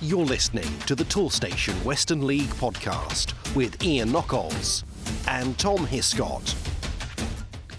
[0.00, 4.84] You're listening to the Toolstation Western League podcast with Ian Knockolds
[5.26, 6.54] and Tom Hiscott.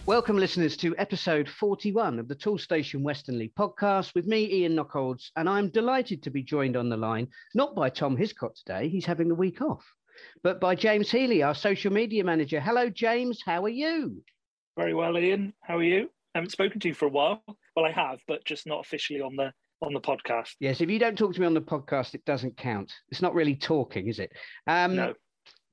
[0.05, 5.29] Welcome, listeners, to episode 41 of the Toolstation Western League podcast with me, Ian Knockolds,
[5.37, 9.05] and I'm delighted to be joined on the line, not by Tom Hiscott today, he's
[9.05, 9.85] having the week off,
[10.43, 12.59] but by James Healy, our social media manager.
[12.59, 14.21] Hello, James, how are you?
[14.75, 15.53] Very well, Ian.
[15.61, 16.09] How are you?
[16.35, 17.41] I haven't spoken to you for a while.
[17.77, 20.55] Well, I have, but just not officially on the on the podcast.
[20.59, 22.91] Yes, if you don't talk to me on the podcast, it doesn't count.
[23.09, 24.31] It's not really talking, is it?
[24.67, 25.13] Um, no.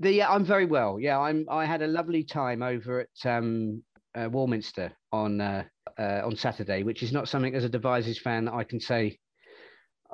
[0.01, 0.98] The I'm very well.
[1.01, 1.47] Yeah, I'm.
[1.51, 3.83] I had a lovely time over at um,
[4.14, 5.64] uh, Warminster on uh,
[5.98, 9.19] uh, on Saturday, which is not something as a Devizes fan that I can say.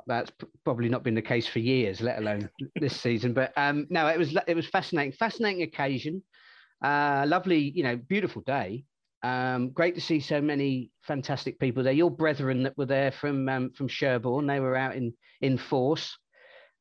[0.07, 0.31] That's
[0.63, 3.33] probably not been the case for years, let alone this season.
[3.33, 6.23] But um, no, it was it was fascinating, fascinating occasion.
[6.81, 8.85] Uh, lovely, you know, beautiful day.
[9.23, 11.93] Um, great to see so many fantastic people there.
[11.93, 16.17] Your brethren that were there from um, from Sherborne, they were out in in force.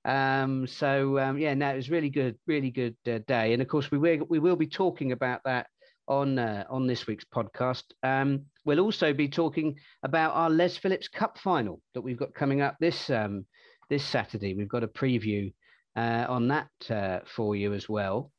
[0.04, 3.52] Um, so um, yeah, no, it was really good, really good uh, day.
[3.52, 5.66] And of course, we will we will be talking about that
[6.08, 7.84] on uh, on this week's podcast.
[8.02, 12.60] Um, we'll also be talking about our Les Phillips Cup final that we've got coming
[12.60, 13.46] up this um,
[13.88, 14.54] this Saturday.
[14.54, 15.52] We've got a preview
[15.96, 18.32] uh, on that uh, for you as well.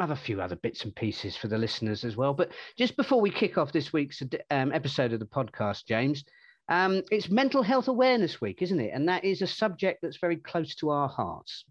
[0.00, 2.32] I have a few other bits and pieces for the listeners as well.
[2.32, 6.24] But just before we kick off this week's um, episode of the podcast, James,
[6.70, 8.92] um, it's Mental Health Awareness Week, isn't it?
[8.94, 11.66] And that is a subject that's very close to our hearts.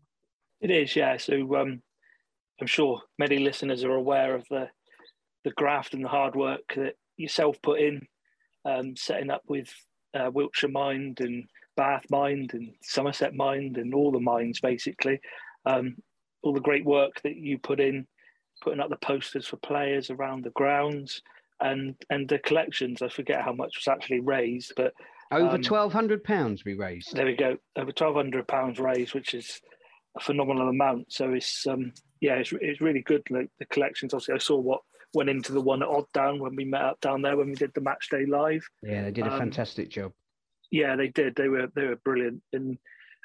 [0.62, 1.18] It is, yeah.
[1.18, 1.82] So um,
[2.62, 4.70] I'm sure many listeners are aware of the
[5.44, 8.06] the graft and the hard work that yourself put in,
[8.66, 9.74] um, setting up with
[10.14, 15.20] uh, Wiltshire Mind and Bath Mind and Somerset Mind and all the minds basically.
[15.66, 15.96] Um,
[16.44, 18.06] all the great work that you put in
[18.62, 21.22] putting up the posters for players around the grounds
[21.62, 23.02] and and the collections.
[23.02, 24.94] I forget how much was actually raised, but
[25.32, 27.16] over um, twelve hundred pounds we raised.
[27.16, 29.62] There we go, over twelve hundred pounds raised, which is
[30.18, 31.12] a phenomenal amount.
[31.12, 33.24] So it's um yeah, it's it's really good.
[33.30, 34.82] Like the collections, obviously, I saw what
[35.14, 37.56] went into the one at Odd Down when we met up down there when we
[37.56, 38.68] did the match day live.
[38.84, 40.14] Yeah, they did a um, fantastic job.
[40.72, 41.36] Yeah, they did.
[41.36, 42.78] They were they were brilliant and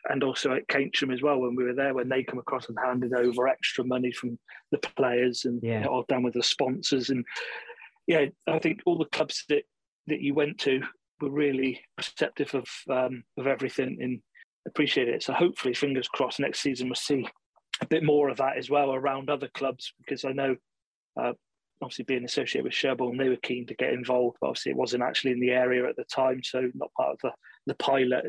[0.09, 2.77] and also at Keynsham as well when we were there when they come across and
[2.83, 4.39] handed over extra money from
[4.71, 5.87] the players and yeah.
[5.87, 7.25] all done with the sponsors and
[8.07, 9.65] yeah I think all the clubs that
[10.07, 10.83] that you went to
[11.21, 14.21] were really receptive of um, of everything and
[14.67, 17.27] appreciate it so hopefully fingers crossed next season we'll see
[17.81, 20.57] a bit more of that as well around other clubs because I know
[21.21, 21.33] uh,
[21.83, 25.03] obviously being associated with Sherborne they were keen to get involved but obviously it wasn't
[25.03, 27.33] actually in the area at the time so not part of the
[27.67, 28.27] the pilot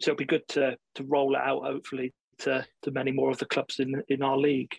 [0.00, 3.38] so it'll be good to to roll it out hopefully to to many more of
[3.38, 4.74] the clubs in in our league.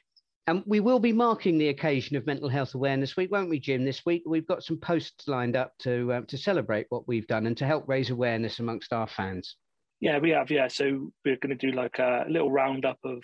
[0.48, 3.86] And we will be marking the occasion of Mental Health Awareness Week, won't we, Jim?
[3.86, 7.46] This week we've got some posts lined up to uh, to celebrate what we've done
[7.46, 9.58] and to help raise awareness amongst our fans.
[10.00, 10.50] Yeah, we have.
[10.50, 13.22] Yeah, so we're going to do like a little roundup of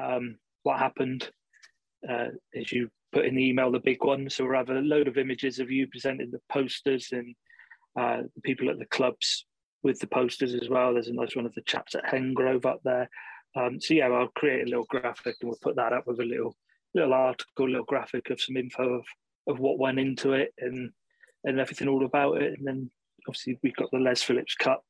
[0.00, 1.28] um, what happened
[2.08, 4.28] uh, as you put in the email, the big one.
[4.30, 7.34] So we'll have a load of images of you presenting the posters and
[7.98, 9.46] uh, the people at the clubs
[9.82, 10.92] with the posters as well.
[10.92, 13.08] There's a nice one of the chaps at Hengrove up there.
[13.56, 16.24] Um, so yeah, I'll create a little graphic and we'll put that up with a
[16.24, 16.56] little
[16.94, 19.04] little article, little graphic of some info of,
[19.46, 20.90] of what went into it and
[21.44, 22.58] and everything all about it.
[22.58, 22.90] And then
[23.26, 24.84] obviously we've got the Les Phillips Cup.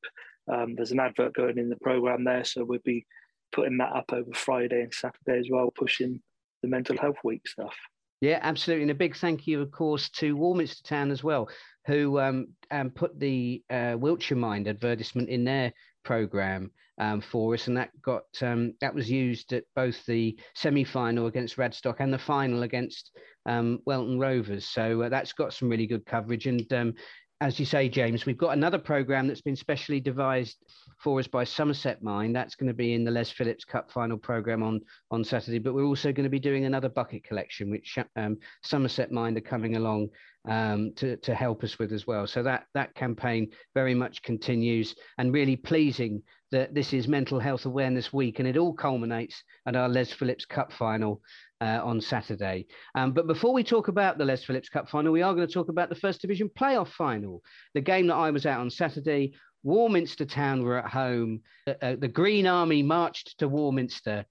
[0.51, 3.07] Um, there's an advert going in the program there, so we'll be
[3.53, 6.21] putting that up over Friday and Saturday as well, pushing
[6.63, 7.77] the mental health week stuff.
[8.21, 8.83] Yeah, absolutely.
[8.83, 11.49] And a big thank you, of course, to Warminster Town as well,
[11.89, 15.73] who um, um, put the uh, Wiltshire Mind advertisement in their
[16.05, 21.27] program um, for us, and that got um, that was used at both the semi-final
[21.27, 23.11] against Radstock and the final against
[23.47, 24.67] um, Welton Rovers.
[24.67, 26.95] So uh, that's got some really good coverage, and um,
[27.41, 30.59] as you say, James, we've got another program that's been specially devised
[30.99, 32.35] for us by Somerset Mind.
[32.35, 34.81] That's going to be in the Les Phillips Cup final program on
[35.13, 35.61] on Saturday.
[35.61, 39.43] But we're also going to be doing another bucket collection, which um, Somerset Mind are
[39.43, 40.09] coming along
[40.49, 42.27] um, to to help us with as well.
[42.27, 47.67] So that that campaign very much continues, and really pleasing that this is Mental Health
[47.67, 51.21] Awareness Week, and it all culminates at our Les Phillips Cup final
[51.61, 52.67] uh, on Saturday.
[52.95, 55.53] Um, but before we talk about the Les Phillips Cup final, we are going to
[55.53, 57.43] talk about the First Division playoff final,
[57.75, 59.35] the game that I was at on Saturday.
[59.65, 61.41] Warminster Town were at home.
[61.67, 64.25] Uh, uh, the Green Army marched to Warminster.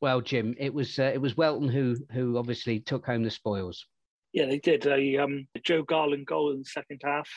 [0.00, 3.86] Well, Jim, it was uh, it was Welton who who obviously took home the spoils.
[4.32, 4.86] Yeah, they did.
[4.86, 7.28] A um, Joe Garland goal in the second half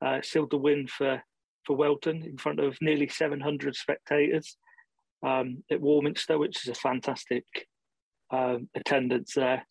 [0.00, 1.22] uh, sealed the win for
[1.66, 4.56] for Welton in front of nearly 700 spectators
[5.22, 7.44] um, at Warminster, which is a fantastic
[8.30, 9.64] um, attendance there.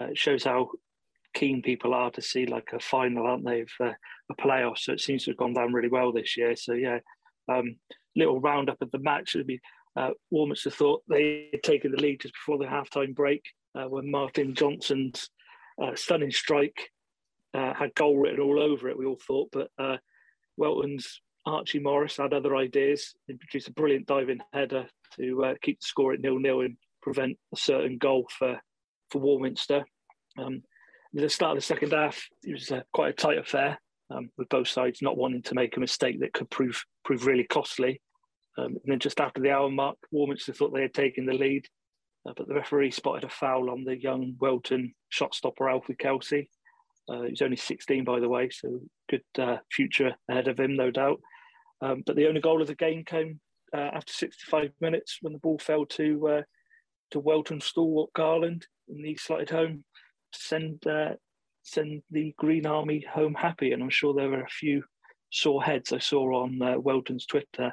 [0.00, 0.70] Uh, it shows how
[1.34, 4.78] keen people are to see like a final, aren't they, for a playoff?
[4.78, 6.56] So it seems to have gone down really well this year.
[6.56, 6.98] So yeah,
[7.48, 7.76] um,
[8.16, 9.34] little roundup of the match.
[9.34, 9.60] It'd be
[9.96, 10.10] uh,
[10.70, 13.42] thought they had taken the lead just before the halftime break
[13.74, 15.28] uh, when Martin Johnson's
[15.82, 16.90] uh, stunning strike
[17.54, 18.98] uh, had goal written all over it.
[18.98, 19.98] We all thought, but uh,
[20.56, 23.14] Welton's Archie Morris had other ideas.
[23.26, 26.76] He produced a brilliant diving header to uh, keep the score at nil nil and
[27.02, 28.60] prevent a certain goal for
[29.10, 29.84] for Warminster.
[30.38, 30.62] Um,
[31.14, 33.78] at the start of the second half, it was quite a tight affair,
[34.10, 37.44] um, with both sides not wanting to make a mistake that could prove prove really
[37.44, 38.00] costly.
[38.58, 41.66] Um, and then just after the hour mark, Warminster thought they had taken the lead,
[42.26, 46.48] uh, but the referee spotted a foul on the young Welton shot stopper Alfie Kelsey.
[47.08, 50.90] Uh, he's only 16, by the way, so good uh, future ahead of him, no
[50.90, 51.20] doubt.
[51.80, 53.40] Um, but the only goal of the game came
[53.74, 56.42] uh, after 65 minutes when the ball fell to uh,
[57.12, 59.84] to Welton stalwart Garland, and he slotted home
[60.32, 61.14] to send uh,
[61.62, 63.72] send the Green Army home happy.
[63.72, 64.82] And I'm sure there were a few
[65.30, 67.72] sore heads I saw on uh, Welton's Twitter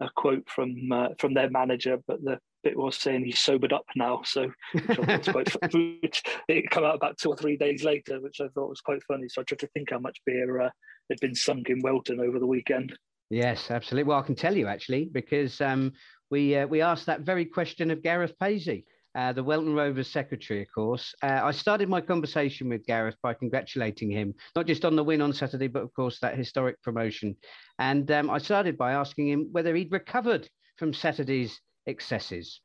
[0.00, 3.84] a quote from uh, from their manager, but the bit was saying he's sobered up
[3.96, 4.22] now.
[4.24, 5.56] So which, quite,
[6.02, 9.02] which it came out about two or three days later, which I thought was quite
[9.04, 9.28] funny.
[9.28, 10.70] So I tried to think how much beer uh,
[11.10, 12.96] had been sunk in Welton over the weekend.
[13.30, 14.08] Yes, absolutely.
[14.08, 15.92] Well, I can tell you actually because um,
[16.30, 18.84] we uh, we asked that very question of Gareth Paisley
[19.14, 21.14] uh, the Welton Rovers secretary, of course.
[21.22, 25.20] Uh, I started my conversation with Gareth by congratulating him, not just on the win
[25.20, 27.36] on Saturday, but of course that historic promotion.
[27.78, 32.60] And um, I started by asking him whether he'd recovered from Saturday's excesses.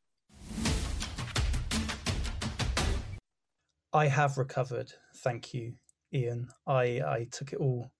[3.91, 5.73] I have recovered, thank you,
[6.13, 6.49] Ian.
[6.67, 7.91] I, I took it all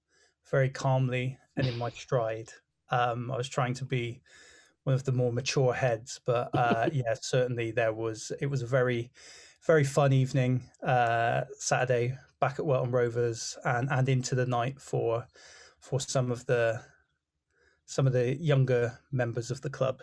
[0.52, 2.50] very calmly and in my stride.
[2.92, 4.22] Um, I was trying to be
[4.86, 6.22] one of the more mature heads.
[6.26, 8.32] But uh, yeah, certainly there was.
[8.40, 9.12] It was a very,
[9.66, 15.26] very fun evening uh, Saturday back at Welton Rovers and and into the night for
[15.80, 16.82] for some of the
[17.86, 20.02] some of the younger members of the club.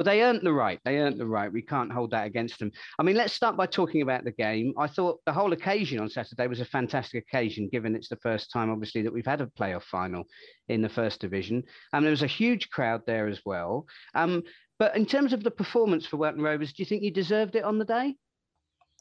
[0.00, 0.80] Well, they earned the right.
[0.82, 1.52] They earned the right.
[1.52, 2.72] We can't hold that against them.
[2.98, 4.72] I mean, let's start by talking about the game.
[4.78, 8.50] I thought the whole occasion on Saturday was a fantastic occasion, given it's the first
[8.50, 10.24] time, obviously, that we've had a playoff final
[10.70, 11.62] in the first division.
[11.92, 13.84] And there was a huge crowd there as well.
[14.14, 14.42] Um,
[14.78, 17.64] but in terms of the performance for Welton Rovers, do you think you deserved it
[17.64, 18.14] on the day?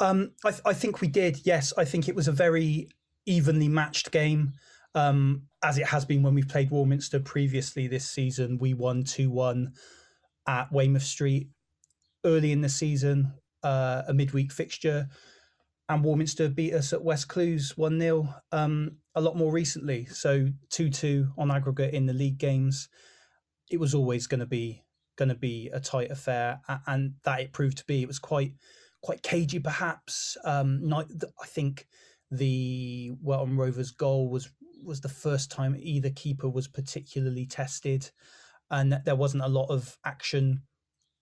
[0.01, 1.39] Um, I, th- I think we did.
[1.45, 2.89] Yes, I think it was a very
[3.25, 4.51] evenly matched game.
[4.95, 9.29] Um, as it has been when we've played Warminster previously this season, we won 2
[9.29, 9.71] 1
[10.49, 11.47] at Weymouth Street
[12.25, 13.31] early in the season,
[13.63, 15.07] uh, a midweek fixture,
[15.87, 20.05] and Warminster beat us at West Clewes 1 0 um, a lot more recently.
[20.05, 22.89] So 2 2 on aggregate in the league games.
[23.71, 24.83] It was always going to be
[25.17, 28.01] going to be a tight affair, and that it proved to be.
[28.01, 28.53] It was quite
[29.03, 30.35] quite cagey, perhaps.
[30.43, 31.07] Um, not,
[31.41, 31.85] I think
[32.31, 34.49] the Welton Rovers goal was
[34.83, 38.09] was the first time either keeper was particularly tested
[38.71, 40.61] and there wasn't a lot of action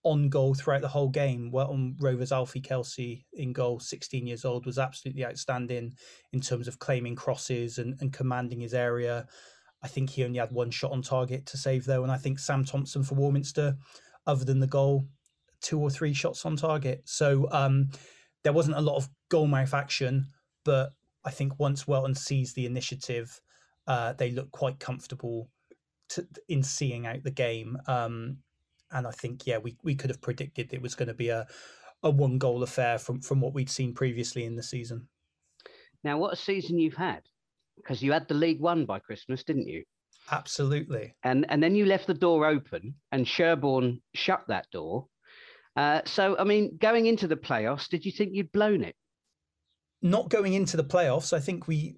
[0.04, 1.50] on goal throughout the whole game.
[1.50, 5.94] Welton Rovers, Alfie Kelsey in goal, 16 years old, was absolutely outstanding
[6.32, 9.26] in terms of claiming crosses and, and commanding his area.
[9.82, 12.38] I think he only had one shot on target to save though, and I think
[12.38, 13.76] Sam Thompson for Warminster,
[14.26, 15.06] other than the goal,
[15.60, 17.02] two or three shots on target.
[17.04, 17.90] So um,
[18.44, 20.26] there wasn't a lot of goalmouth action,
[20.64, 20.90] but
[21.24, 23.40] I think once Welton seized the initiative,
[23.86, 25.50] uh, they looked quite comfortable
[26.10, 27.78] to, in seeing out the game.
[27.86, 28.38] Um,
[28.90, 31.46] and I think, yeah, we, we could have predicted it was going to be a,
[32.02, 35.08] a one goal affair from, from what we'd seen previously in the season.
[36.04, 37.22] Now, what a season you've had
[37.76, 39.84] because you had the League One by Christmas, didn't you?
[40.30, 41.14] Absolutely.
[41.22, 45.06] And and then you left the door open, and Sherborne shut that door.
[45.76, 48.96] Uh, so, I mean, going into the playoffs, did you think you'd blown it?
[50.02, 51.96] Not going into the playoffs, I think we.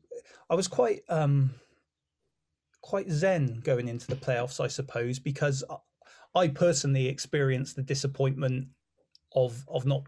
[0.48, 1.54] I was quite um,
[2.82, 5.64] quite zen going into the playoffs, I suppose, because
[6.34, 8.68] I personally experienced the disappointment
[9.34, 10.02] of of not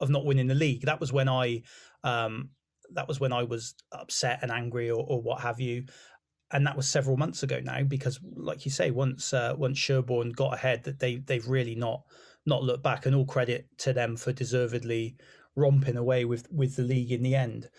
[0.00, 0.82] of not winning the league.
[0.82, 1.62] That was when I
[2.04, 2.50] um,
[2.94, 5.84] that was when I was upset and angry or, or what have you.
[6.52, 10.30] And that was several months ago now, because, like you say, once uh, once Sherborne
[10.30, 12.02] got ahead, that they they've really not
[12.44, 13.06] not looked back.
[13.06, 15.16] And all credit to them for deservedly
[15.54, 17.70] romping away with with the league in the end.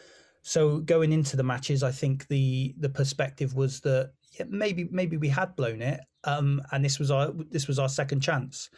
[0.44, 5.18] So going into the matches, I think the the perspective was that yeah, maybe maybe
[5.18, 8.70] we had blown it, um, and this was our this was our second chance.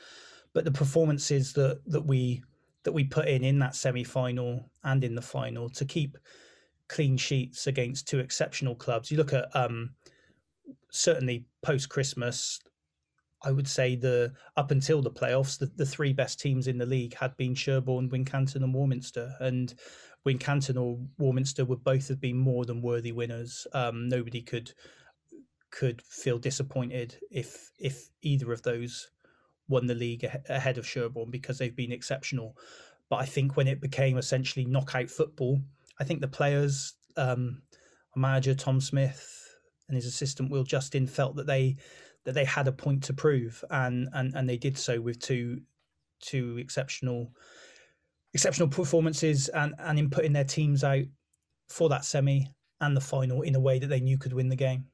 [0.53, 2.43] But the performances that that we
[2.83, 6.17] that we put in in that semi final and in the final to keep
[6.89, 9.09] clean sheets against two exceptional clubs.
[9.09, 9.91] You look at um,
[10.89, 12.59] certainly post Christmas.
[13.45, 16.85] I would say the up until the playoffs, the, the three best teams in the
[16.85, 19.33] league had been Sherborne, Wincanton, and Warminster.
[19.39, 19.73] And
[20.25, 23.67] Wincanton or Warminster would both have been more than worthy winners.
[23.73, 24.73] Um, nobody could
[25.73, 29.09] could feel disappointed if if either of those
[29.67, 32.55] won the league ahead of Sherborne because they've been exceptional.
[33.09, 35.59] But I think when it became essentially knockout football,
[35.99, 37.63] I think the players, um,
[38.15, 41.75] manager Tom Smith and his assistant Will Justin, felt that they
[42.23, 45.61] that they had a point to prove, and and and they did so with two
[46.19, 47.31] two exceptional
[48.33, 51.05] exceptional performances and and in putting their teams out
[51.67, 52.47] for that semi
[52.81, 54.85] and the final in a way that they knew could win the game.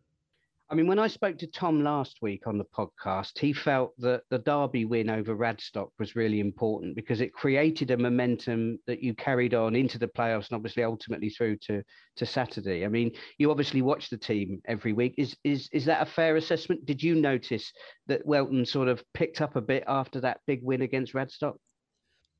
[0.71, 4.21] I mean, when I spoke to Tom last week on the podcast, he felt that
[4.29, 9.15] the Derby win over Radstock was really important because it created a momentum that you
[9.15, 11.81] carried on into the playoffs and obviously ultimately through to,
[12.17, 12.85] to Saturday.
[12.85, 15.15] I mean, you obviously watch the team every week.
[15.17, 16.85] Is is is that a fair assessment?
[16.85, 17.73] Did you notice
[18.05, 21.55] that Welton sort of picked up a bit after that big win against Radstock?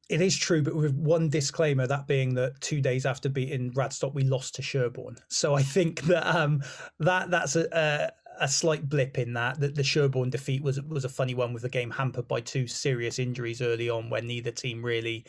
[0.09, 4.15] It is true, but with one disclaimer, that being that two days after beating Radstock,
[4.15, 5.17] we lost to Sherborne.
[5.27, 6.63] So I think that um,
[6.99, 9.59] that that's a, a, a slight blip in that.
[9.59, 12.65] That the Sherborne defeat was was a funny one with the game hampered by two
[12.65, 15.25] serious injuries early on, when neither team really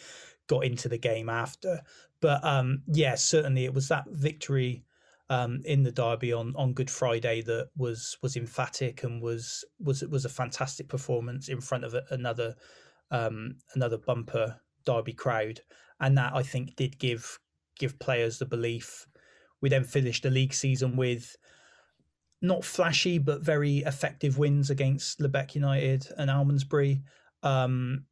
[0.47, 1.83] got into the game after.
[2.23, 4.85] But um, yeah, certainly it was that victory
[5.29, 10.03] um, in the derby on on Good Friday that was was emphatic and was was
[10.05, 12.57] was a fantastic performance in front of another
[13.11, 15.61] um, another bumper Derby crowd,
[16.01, 17.39] and that I think did give
[17.79, 19.07] give players the belief.
[19.61, 21.37] We then finished the league season with
[22.43, 27.03] not flashy but very effective wins against Lebeq United and Almondsbury.
[27.43, 28.05] Um,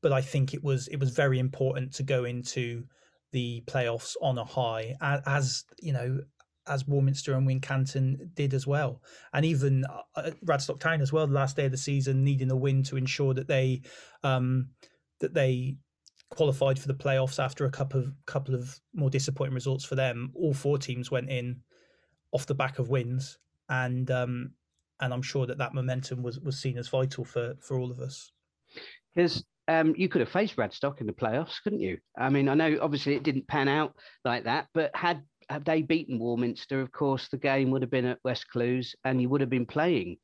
[0.00, 2.84] but I think it was it was very important to go into
[3.32, 6.20] the playoffs on a high, as, you know,
[6.68, 11.26] as Warminster and Wincanton did as well, and even uh, Radstock Town as well.
[11.26, 13.82] The last day of the season, needing a win to ensure that they
[14.22, 14.68] um,
[15.24, 15.76] that they
[16.30, 20.30] qualified for the playoffs after a couple of couple of more disappointing results for them.
[20.34, 21.60] All four teams went in
[22.32, 23.38] off the back of wins,
[23.68, 24.50] and um,
[25.00, 28.00] and I'm sure that that momentum was was seen as vital for for all of
[28.00, 28.32] us.
[29.14, 31.98] Because um, you could have faced Radstock in the playoffs, couldn't you?
[32.18, 35.82] I mean, I know obviously it didn't pan out like that, but had had they
[35.82, 39.40] beaten Warminster, of course, the game would have been at West Clewes, and you would
[39.40, 40.16] have been playing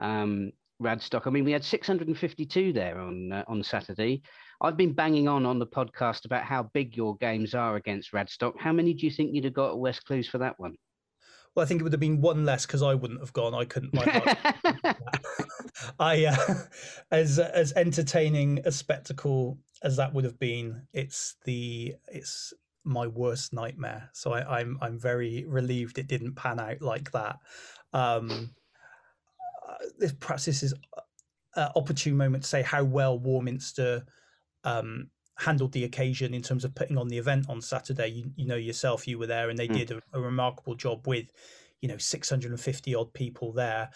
[0.00, 1.26] um, Radstock.
[1.26, 4.22] I mean, we had 652 there on uh, on Saturday.
[4.60, 8.58] I've been banging on on the podcast about how big your games are against Radstock.
[8.58, 10.76] How many do you think you'd have got at West Clewes for that one?
[11.54, 13.54] Well, I think it would have been one less because I wouldn't have gone.
[13.54, 13.96] I couldn't.
[16.00, 16.54] I uh,
[17.10, 20.82] as as entertaining a spectacle as that would have been.
[20.92, 22.52] It's the it's
[22.84, 24.10] my worst nightmare.
[24.12, 27.38] So I, am I'm, I'm very relieved it didn't pan out like that.
[27.92, 28.50] Um,
[29.68, 30.74] uh, this perhaps this is
[31.54, 34.04] an opportune moment to say how well Warminster
[34.64, 38.08] um, handled the occasion in terms of putting on the event on Saturday.
[38.08, 39.76] You, you know yourself, you were there, and they mm.
[39.76, 41.32] did a, a, remarkable job with,
[41.80, 43.90] you know, 650 odd people there.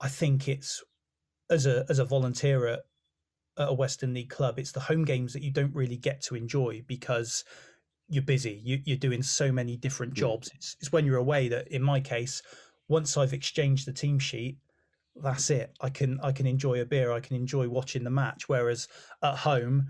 [0.00, 0.82] I think it's
[1.50, 2.80] as a as a volunteer at,
[3.58, 6.34] at a Western League club, it's the home games that you don't really get to
[6.34, 7.44] enjoy because
[8.08, 8.60] you're busy.
[8.62, 10.20] You, are doing so many different hmm.
[10.20, 10.48] jobs.
[10.48, 10.54] Mm.
[10.56, 12.42] It's, it's when you're away that, in my case,
[12.88, 14.58] once I've exchanged the team sheet,
[15.22, 15.72] that's it.
[15.80, 17.12] I can I can enjoy a beer.
[17.12, 18.48] I can enjoy watching the match.
[18.48, 18.88] Whereas
[19.22, 19.88] at home,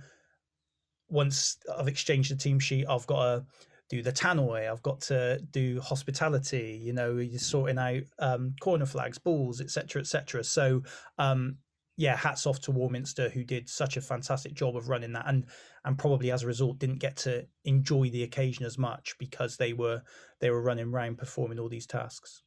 [1.08, 3.44] once I've exchanged the team sheet, I've got to
[3.88, 4.70] do the tannoy.
[4.70, 6.80] I've got to do hospitality.
[6.82, 10.44] You know, you're sorting out um, corner flags, balls, etc., etc.
[10.44, 10.82] So,
[11.18, 11.58] um,
[11.96, 15.46] yeah, hats off to Warminster who did such a fantastic job of running that, and
[15.84, 19.72] and probably as a result didn't get to enjoy the occasion as much because they
[19.72, 20.02] were
[20.40, 22.42] they were running around performing all these tasks.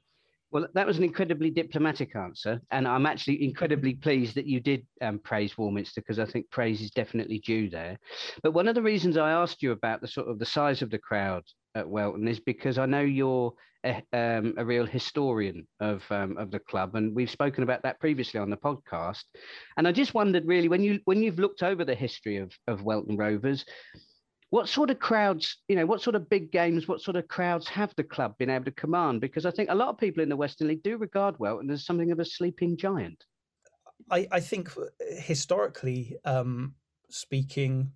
[0.51, 4.85] Well, that was an incredibly diplomatic answer, and I'm actually incredibly pleased that you did
[4.99, 7.99] um, praise Warminster because I think praise is definitely due there.
[8.41, 10.89] But one of the reasons I asked you about the sort of the size of
[10.89, 11.43] the crowd
[11.75, 13.53] at Welton is because I know you're
[13.85, 17.99] a, um, a real historian of um, of the club, and we've spoken about that
[17.99, 19.23] previously on the podcast.
[19.77, 22.83] And I just wondered, really, when you when you've looked over the history of of
[22.83, 23.65] Welton Rovers,
[24.51, 27.67] what sort of crowds, you know, what sort of big games, what sort of crowds
[27.67, 29.21] have the club been able to command?
[29.21, 31.85] Because I think a lot of people in the Western League do regard Welton as
[31.85, 33.25] something of a sleeping giant.
[34.09, 34.71] I, I think
[35.19, 36.73] historically um,
[37.09, 37.91] speaking,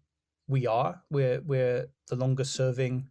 [0.48, 1.02] we are.
[1.10, 3.08] We're we're the longest serving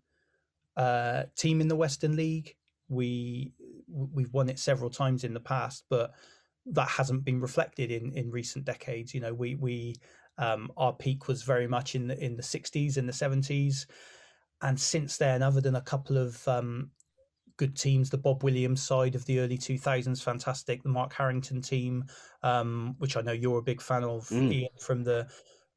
[0.77, 2.55] uh, team in the Western League.
[2.89, 3.53] We
[3.89, 6.13] we've won it several times in the past, but
[6.67, 9.15] that hasn't been reflected in in recent decades.
[9.15, 9.97] You know, we we
[10.39, 13.87] um, our peak was very much in the in the 60s and the 70s,
[14.63, 16.91] and since then, other than a couple of um,
[17.57, 20.83] good teams, the Bob Williams side of the early 2000s, fantastic.
[20.83, 22.05] The Mark Harrington team,
[22.43, 24.53] um, which I know you're a big fan of, mm.
[24.53, 25.29] Ian, from the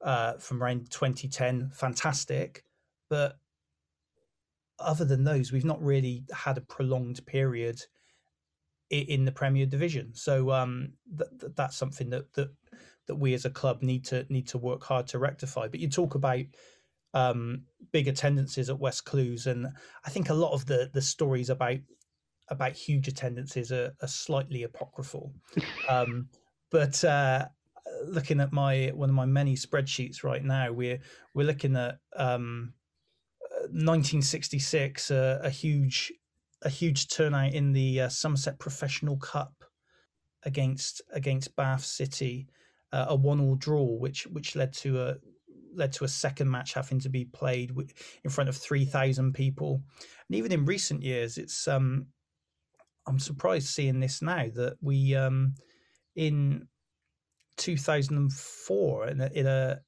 [0.01, 2.63] uh, from around 2010, fantastic.
[3.09, 3.37] But
[4.79, 7.81] other than those, we've not really had a prolonged period
[8.89, 10.13] in the Premier Division.
[10.13, 12.49] So um, th- th- that's something that that
[13.07, 15.67] that we as a club need to need to work hard to rectify.
[15.67, 16.45] But you talk about
[17.13, 19.67] um, big attendances at West Clewes, and
[20.05, 21.77] I think a lot of the the stories about
[22.49, 25.33] about huge attendances are, are slightly apocryphal.
[25.87, 26.29] Um,
[26.71, 27.45] but uh,
[28.05, 30.99] looking at my one of my many spreadsheets right now, we're
[31.33, 32.73] we're looking at um,
[33.71, 36.11] 1966, uh, a huge
[36.63, 39.53] a huge turnout in the uh, Somerset Professional Cup
[40.43, 42.47] against against Bath City,
[42.95, 45.15] uh, a one-all draw, which which led to a
[45.73, 47.71] led to a second match having to be played
[48.23, 49.83] in front of three thousand people,
[50.29, 52.07] and even in recent years, it's um,
[53.05, 55.55] I'm surprised seeing this now that we um,
[56.15, 56.67] in
[57.57, 59.79] 2004 in a, in a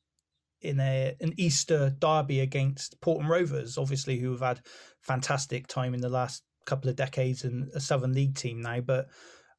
[0.62, 4.62] in a an Easter derby against Paulton Rovers, obviously who have had
[5.00, 9.08] fantastic time in the last couple of decades and a Southern League team now, but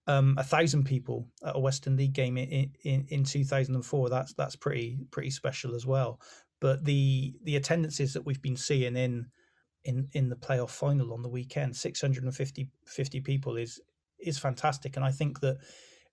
[0.09, 4.09] um, a thousand people at a Western League game in, in, in 2004.
[4.09, 6.21] That's that's pretty pretty special as well.
[6.61, 9.27] But the the attendances that we've been seeing in
[9.85, 13.81] in in the playoff final on the weekend, 650 50 people is
[14.19, 15.59] is fantastic, and I think that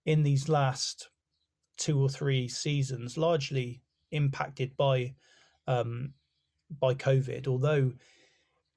[0.05, 1.09] in these last
[1.77, 5.15] two or three seasons, largely impacted by
[5.67, 6.13] um,
[6.69, 7.93] by COVID, although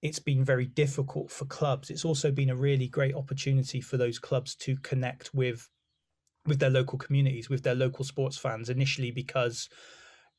[0.02, 1.90] it's been very difficult for clubs.
[1.90, 5.68] It's also been a really great opportunity for those clubs to connect with
[6.46, 8.70] with their local communities, with their local sports fans.
[8.70, 9.68] Initially, because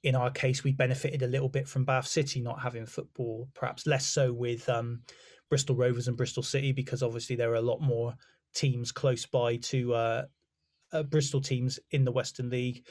[0.04, 3.86] in our case, we benefited a little bit from Bath City not having football, perhaps
[3.86, 5.02] less so with um,
[5.50, 8.16] Bristol Rovers and Bristol City, because obviously there are a lot more
[8.54, 10.24] teams close by to uh,
[10.94, 12.86] uh, Bristol teams in the Western League.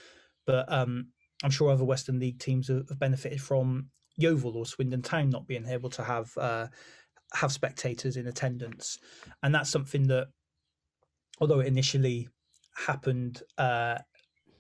[0.47, 1.09] But um,
[1.43, 5.67] I'm sure other Western League teams have, benefited from Yeovil or Swindon Town not being
[5.67, 6.67] able to have uh,
[7.33, 8.99] have spectators in attendance,
[9.43, 10.29] and that's something that,
[11.41, 12.29] although it initially
[12.75, 13.99] happened uh,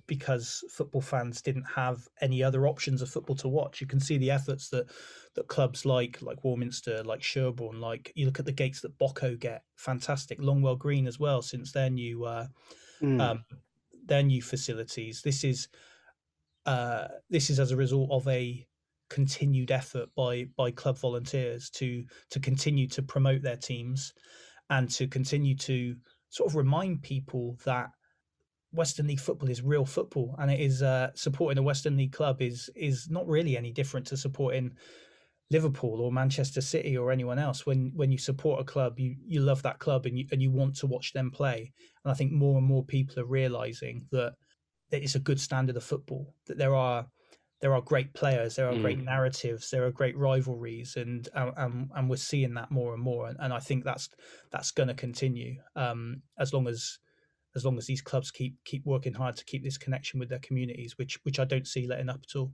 [0.06, 4.16] because football fans didn't have any other options of football to watch, you can see
[4.16, 4.86] the efforts that
[5.34, 9.36] that clubs like like Warminster, like Sherborne, like you look at the gates that Boco
[9.36, 10.40] get, fantastic.
[10.40, 12.46] Longwell Green as well, since their new uh,
[13.02, 13.20] mm.
[13.20, 13.44] um,
[14.06, 15.20] their new facilities.
[15.22, 15.68] This is
[16.66, 18.66] uh, this is as a result of a
[19.08, 24.12] continued effort by by club volunteers to to continue to promote their teams
[24.70, 25.96] and to continue to
[26.30, 27.90] sort of remind people that
[28.72, 32.42] Western League football is real football, and it is uh, supporting a Western League club
[32.42, 34.72] is is not really any different to supporting
[35.50, 37.64] Liverpool or Manchester City or anyone else.
[37.64, 40.50] When when you support a club, you you love that club and you and you
[40.50, 41.72] want to watch them play.
[42.04, 44.34] And I think more and more people are realizing that
[44.90, 46.34] that it's a good standard of football.
[46.46, 47.06] That there are
[47.60, 48.82] there are great players, there are mm.
[48.82, 53.28] great narratives, there are great rivalries, and and, and we're seeing that more and more.
[53.28, 54.08] And, and I think that's
[54.50, 56.98] that's going to continue um, as long as
[57.56, 60.38] as long as these clubs keep keep working hard to keep this connection with their
[60.40, 62.52] communities, which which I don't see letting up at all.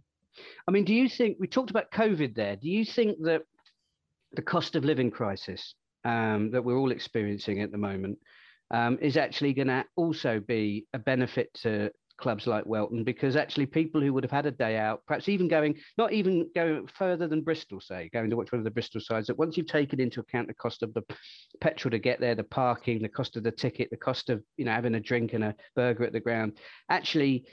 [0.66, 2.56] I mean, do you think we talked about COVID there?
[2.56, 3.42] Do you think that
[4.32, 8.18] the cost of living crisis um, that we're all experiencing at the moment
[8.70, 13.66] um, is actually going to also be a benefit to clubs like Welton because actually
[13.66, 17.27] people who would have had a day out, perhaps even going, not even going further
[17.27, 20.00] than Bristol, say, going to watch one of the Bristol sides, that once you've taken
[20.00, 21.03] into account the cost of the
[21.61, 24.64] petrol to get there, the parking, the cost of the ticket, the cost of, you
[24.64, 27.44] know, having a drink and a burger at the ground, actually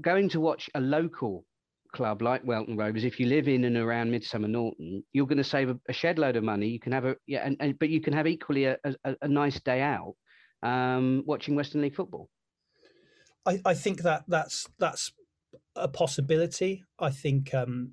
[0.00, 1.44] going to watch a local
[1.92, 5.44] club like Welton Rovers, if you live in and around Midsomer Norton, you're going to
[5.44, 6.68] save a, shed load of money.
[6.68, 9.28] You can have a, yeah, and, and but you can have equally a, a, a
[9.28, 10.14] nice day out
[10.62, 12.28] um, watching Western League football.
[13.46, 15.12] I, I think that that's that's
[15.76, 16.84] a possibility.
[16.98, 17.92] I think um,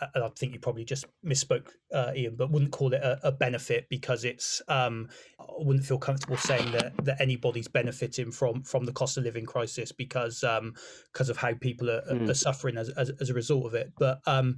[0.00, 3.86] I think you probably just misspoke, uh, Ian, but wouldn't call it a, a benefit
[3.88, 4.62] because it's.
[4.68, 5.08] Um,
[5.40, 9.46] I wouldn't feel comfortable saying that that anybody's benefiting from from the cost of living
[9.46, 10.74] crisis because um,
[11.12, 12.28] because of how people are, mm.
[12.28, 13.92] are suffering as, as, as a result of it.
[13.98, 14.56] But um,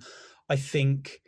[0.49, 1.21] I think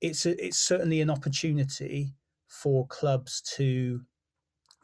[0.00, 2.14] it's a, it's certainly an opportunity
[2.48, 4.00] for clubs to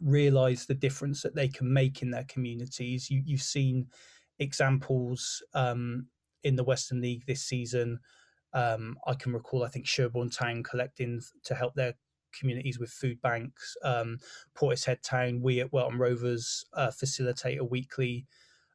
[0.04, 3.10] realize the difference that they can make in their communities.
[3.10, 3.86] You, you've seen
[4.38, 6.06] examples um,
[6.42, 7.98] in the Western League this season.
[8.52, 11.94] Um, I can recall, I think Sherborne Town collecting to help their
[12.38, 13.76] communities with food banks.
[13.82, 14.18] Um,
[14.56, 18.26] Portishead Town, we at Welton Rovers uh, facilitate a weekly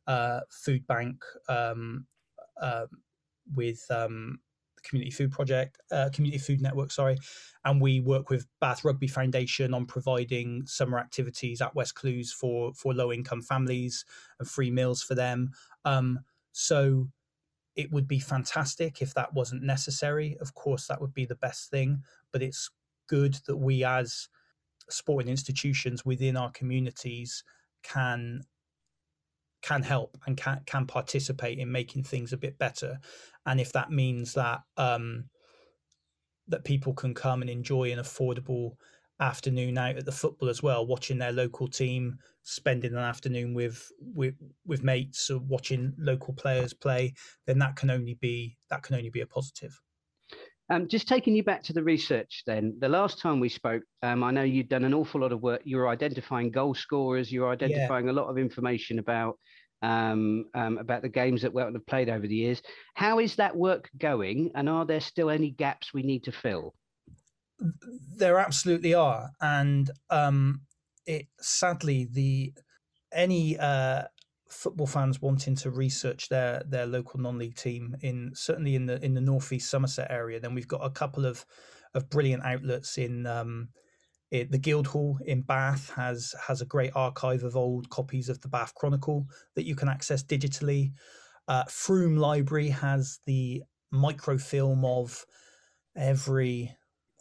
[0.07, 2.07] uh, food bank um,
[2.59, 2.87] uh,
[3.55, 3.85] with
[4.79, 7.17] um, Community Food Project, uh, Community Food Network, sorry,
[7.65, 12.73] and we work with Bath Rugby Foundation on providing summer activities at West Clewes for
[12.73, 14.05] for low income families
[14.39, 15.51] and free meals for them.
[15.85, 16.19] Um,
[16.51, 17.07] so
[17.75, 20.37] it would be fantastic if that wasn't necessary.
[20.41, 22.69] Of course, that would be the best thing, but it's
[23.07, 24.27] good that we as
[24.89, 27.43] sporting institutions within our communities
[27.83, 28.41] can
[29.61, 32.99] can help and can can participate in making things a bit better.
[33.45, 35.25] And if that means that um
[36.47, 38.73] that people can come and enjoy an affordable
[39.19, 43.91] afternoon out at the football as well watching their local team spending an afternoon with
[43.99, 44.33] with
[44.65, 47.13] with mates or watching local players play
[47.45, 49.81] then that can only be that can only be a positive
[50.69, 54.23] um, just taking you back to the research then, the last time we spoke, um,
[54.23, 55.61] I know you'd done an awful lot of work.
[55.63, 58.11] You were identifying goal scorers, you were identifying yeah.
[58.11, 59.37] a lot of information about
[59.81, 62.61] um, um, about the games that Welton have played over the years.
[62.95, 66.73] How is that work going, and are there still any gaps we need to fill?
[68.15, 70.61] There absolutely are, and um,
[71.05, 72.53] it sadly the
[73.11, 74.03] any uh,
[74.49, 79.13] football fans wanting to research their their local non-league team in certainly in the in
[79.13, 81.45] the northeast Somerset area, then we've got a couple of
[81.93, 83.69] of brilliant outlets in um,
[84.31, 88.47] it, the Guildhall in Bath has has a great archive of old copies of the
[88.47, 90.91] Bath Chronicle that you can access digitally.
[91.47, 95.25] Uh, Frome Library has the microfilm of
[95.95, 96.75] every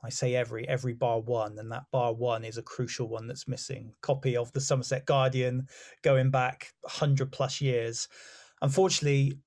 [0.05, 3.49] I say every every bar one, and that bar one is a crucial one that's
[3.49, 3.93] missing.
[4.01, 5.67] Copy of the Somerset Guardian
[6.03, 8.09] going back hundred plus years.
[8.63, 9.39] Unfortunately,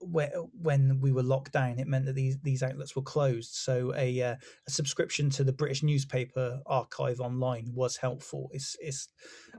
[0.00, 3.54] when we were locked down, it meant that these these outlets were closed.
[3.54, 4.36] So a, uh,
[4.66, 8.50] a subscription to the British newspaper archive online was helpful.
[8.52, 9.08] It's it's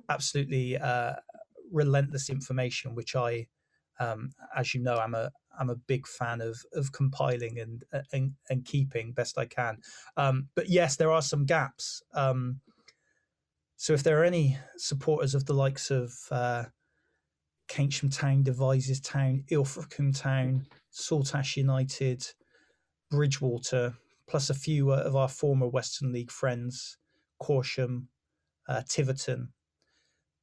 [0.10, 1.14] absolutely uh,
[1.72, 3.48] relentless information, which I,
[4.02, 8.34] um, as you know, I'm a I'm a big fan of of compiling and and,
[8.50, 9.78] and keeping best I can.
[10.18, 12.02] Um, but yes, there are some gaps.
[12.14, 12.60] Um,
[13.78, 16.66] so if there are any supporters of the likes of uh,
[17.68, 22.26] Keynsham Town, Devizes Town, Ilfracombe Town, Saltash United,
[23.10, 23.94] Bridgwater,
[24.28, 26.98] plus a few uh, of our former Western League friends,
[27.42, 28.06] Corsham,
[28.68, 29.50] uh, Tiverton,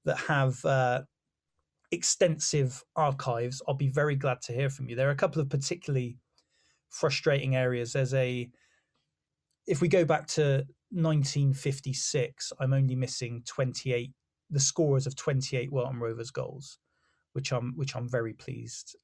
[0.05, 1.03] that have uh,
[1.91, 4.97] extensive archives, I'll be very glad to hear from you.
[4.97, 6.19] There are a couple of particularly
[6.91, 7.93] frustrating areas.
[7.93, 8.49] There's a,
[9.67, 14.13] if we go back to 1956, I'm only missing 28,
[14.51, 16.79] the scorers of 28 Welton Rovers goals,
[17.33, 18.97] which I'm which I'm very pleased.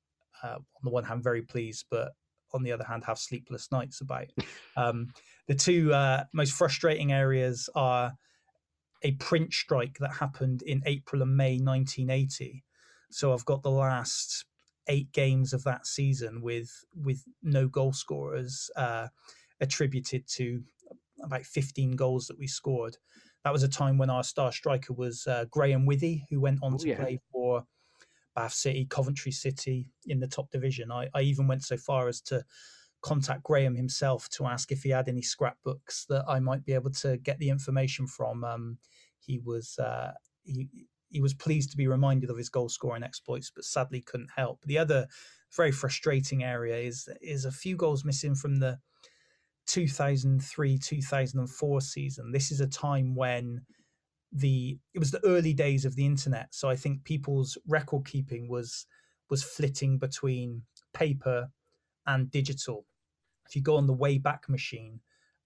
[0.42, 2.12] Uh, on the one hand, very pleased, but
[2.53, 4.27] on the other hand, have sleepless nights about.
[4.77, 5.12] Um,
[5.47, 8.12] the two uh, most frustrating areas are
[9.05, 12.64] a print strike that happened in April and May 1980,
[13.14, 14.44] so I've got the last
[14.88, 19.07] eight games of that season with with no goal scorers uh,
[19.61, 20.64] attributed to
[21.22, 22.96] about 15 goals that we scored.
[23.44, 26.74] That was a time when our star striker was uh, Graham Withey, who went on
[26.74, 26.96] oh, to yeah.
[26.96, 27.64] play for
[28.35, 30.90] Bath City, Coventry City in the top division.
[30.90, 32.44] I, I even went so far as to
[33.00, 36.90] contact Graham himself to ask if he had any scrapbooks that I might be able
[36.90, 38.42] to get the information from.
[38.42, 38.79] Um,
[39.20, 40.68] he was uh, he
[41.14, 44.61] he was pleased to be reminded of his goal scoring exploits, but sadly couldn't help.
[44.66, 45.07] The other
[45.57, 48.81] very frustrating area is is a few goals missing from the
[49.66, 52.33] 2003 2004 season.
[52.33, 53.62] This is a time when
[54.33, 58.48] the it was the early days of the internet, so I think people's record keeping
[58.48, 58.87] was
[59.31, 61.50] was flitting between paper
[62.07, 62.87] and digital.
[63.46, 64.98] If you go on the Wayback Machine,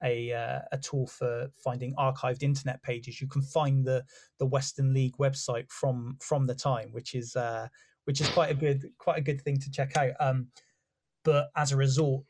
[0.02, 3.20] a uh, a tool for finding archived internet pages.
[3.20, 4.04] You can find the
[4.38, 7.68] the Western League website from from the time, which is uh,
[8.04, 10.12] which is quite a good quite a good thing to check out.
[10.20, 10.48] Um,
[11.24, 12.24] but as a result,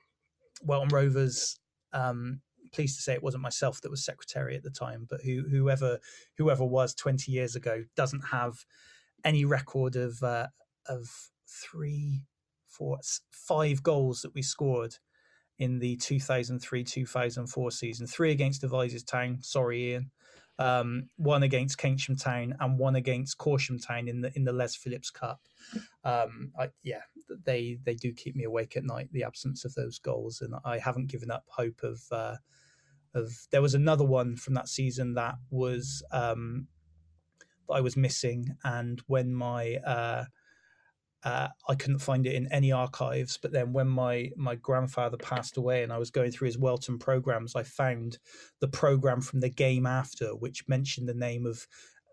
[0.62, 1.58] Welton Rovers.
[1.92, 5.42] Um, pleased to say it wasn't myself that was secretary at the time, but who,
[5.50, 5.98] whoever
[6.36, 8.58] whoever was 20 years ago doesn't have
[9.24, 10.48] any record of uh,
[10.86, 11.08] of
[11.48, 12.24] three,
[12.66, 12.98] four,
[13.30, 14.96] five goals that we scored
[15.58, 18.06] in the 2003 2004 season.
[18.06, 20.10] Three against Devizes Town, sorry, Ian.
[20.60, 24.74] Um, one against Keynsham Town and one against Corsham Town in the in the Les
[24.74, 25.40] Phillips Cup.
[26.02, 27.02] Um, I, yeah,
[27.44, 29.08] they they do keep me awake at night.
[29.12, 32.36] The absence of those goals, and I haven't given up hope of uh,
[33.14, 33.32] of.
[33.52, 36.66] There was another one from that season that was um,
[37.68, 40.24] that I was missing, and when my uh,
[41.24, 43.38] uh, I couldn't find it in any archives.
[43.40, 46.98] But then when my my grandfather passed away and I was going through his Welton
[46.98, 48.18] programs, I found
[48.60, 51.66] the program from the game after, which mentioned the name of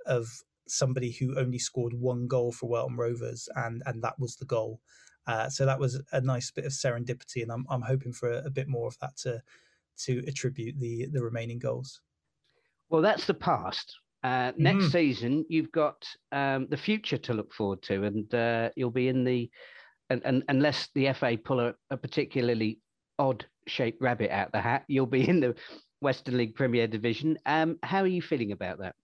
[0.06, 0.28] of
[0.68, 4.82] somebody who only scored one goal for Welton Rovers, and and that was the goal.
[5.28, 8.46] Uh, so that was a nice bit of serendipity, and I'm I'm hoping for a,
[8.46, 9.42] a bit more of that to
[9.98, 12.02] to attribute the the remaining goals.
[12.90, 13.98] Well, that's the past.
[14.26, 14.92] Uh, next mm.
[14.92, 19.24] season, you've got um, the future to look forward to, and uh, you'll be in
[19.24, 19.48] the,
[20.10, 22.80] and, and unless the FA pull a, a particularly
[23.20, 25.54] odd shaped rabbit out the hat, you'll be in the
[26.02, 27.38] Western League Premier Division.
[27.46, 28.96] Um, how are you feeling about that?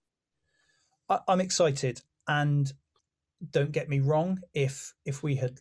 [1.08, 2.72] I, I'm excited, and
[3.52, 4.40] don't get me wrong.
[4.54, 5.60] If if we had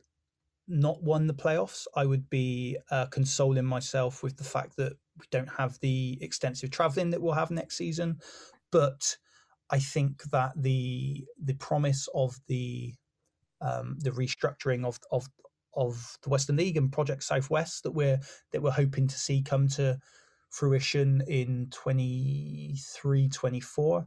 [0.68, 5.28] not won the playoffs, I would be uh, consoling myself with the fact that we
[5.30, 8.18] don't have the extensive travelling that we'll have next season.
[8.72, 9.18] But
[9.72, 12.94] I think that the the promise of the
[13.62, 15.28] um, the restructuring of of
[15.74, 18.20] of the Western League and Project Southwest that we're
[18.52, 19.98] that we're hoping to see come to
[20.50, 24.06] fruition in 23 24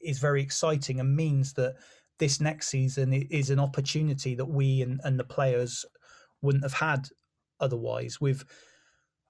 [0.00, 1.76] is very exciting and means that
[2.18, 5.84] this next season is an opportunity that we and, and the players
[6.42, 7.08] wouldn't have had
[7.60, 8.44] otherwise with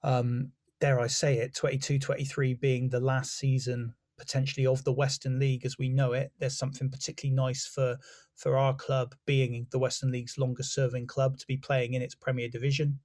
[0.01, 5.39] um dare i say it 22 23 being the last season potentially of the western
[5.39, 7.97] league as we know it there's something particularly nice for
[8.35, 12.15] for our club being the western league's longest serving club to be playing in its
[12.15, 12.99] premier division.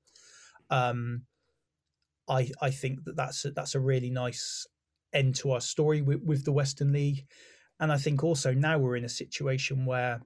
[0.70, 1.22] Um
[2.26, 4.66] i i think that that's a, that's a really nice
[5.14, 7.26] end to our story with, with the western league.
[7.80, 10.20] And I think also now we're in a situation where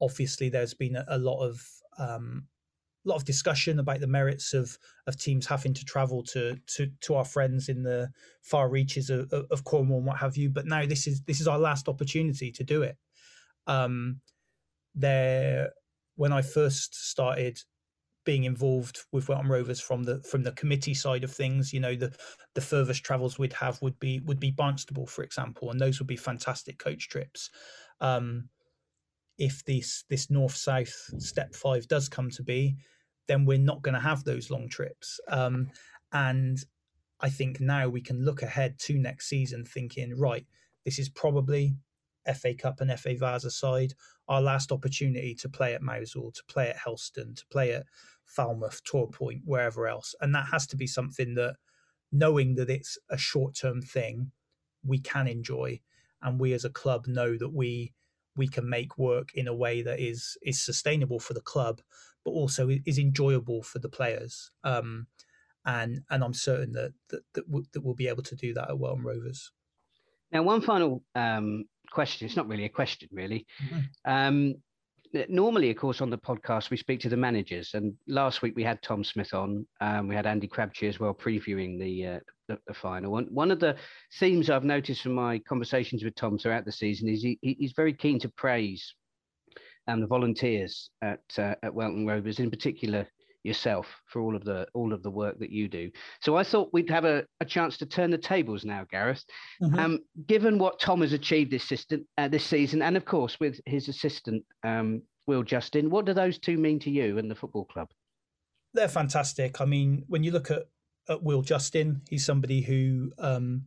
[0.00, 1.60] obviously there's been a, a lot of
[1.98, 2.46] um,
[3.04, 6.90] a lot of discussion about the merits of of teams having to travel to to
[7.00, 8.10] to our friends in the
[8.42, 10.50] far reaches of, of Cornwall and what have you.
[10.50, 12.96] But now this is this is our last opportunity to do it.
[13.66, 14.20] Um,
[14.94, 15.70] there,
[16.16, 17.58] when I first started
[18.24, 21.72] being involved with Welton Rovers from the from the committee side of things.
[21.72, 22.14] You know, the
[22.54, 26.06] the furthest travels we'd have would be would be Barnstaple, for example, and those would
[26.06, 27.50] be fantastic coach trips.
[28.00, 28.48] Um,
[29.40, 32.76] if this this north south step five does come to be,
[33.26, 35.18] then we're not going to have those long trips.
[35.28, 35.70] Um,
[36.12, 36.58] and
[37.20, 40.46] I think now we can look ahead to next season, thinking right,
[40.84, 41.74] this is probably
[42.34, 43.94] FA Cup and FA Vase aside,
[44.28, 47.86] our last opportunity to play at Mousehole, to play at Helston, to play at
[48.26, 50.14] Falmouth, Torpoint, wherever else.
[50.20, 51.56] And that has to be something that,
[52.12, 54.32] knowing that it's a short term thing,
[54.84, 55.80] we can enjoy.
[56.20, 57.94] And we as a club know that we
[58.40, 61.82] we can make work in a way that is is sustainable for the club,
[62.24, 64.50] but also is enjoyable for the players.
[64.64, 65.06] Um,
[65.66, 68.70] and and I'm certain that that that, w- that we'll be able to do that
[68.70, 69.52] at Welton Rovers.
[70.32, 72.26] Now, one final um, question.
[72.26, 73.46] It's not really a question, really.
[73.62, 73.80] Mm-hmm.
[74.14, 74.54] Um,
[75.28, 77.74] normally, of course, on the podcast, we speak to the managers.
[77.74, 79.66] And last week we had Tom Smith on.
[79.80, 83.16] Um, we had Andy Crabtree as well previewing the, uh, the, the final.
[83.18, 83.76] And one of the
[84.18, 87.92] themes I've noticed from my conversations with Tom throughout the season is he, he's very
[87.92, 88.94] keen to praise
[89.88, 93.06] um, the volunteers at uh, at Welton Rovers, in particular
[93.42, 95.90] yourself for all of the all of the work that you do.
[96.20, 99.24] So I thought we'd have a, a chance to turn the tables now, Gareth.
[99.62, 99.78] Mm-hmm.
[99.78, 103.60] Um, given what Tom has achieved this assistant uh, this season, and of course with
[103.66, 107.64] his assistant um, Will Justin, what do those two mean to you and the football
[107.64, 107.88] club?
[108.74, 109.60] They're fantastic.
[109.60, 110.64] I mean, when you look at,
[111.08, 113.62] at Will Justin, he's somebody who um,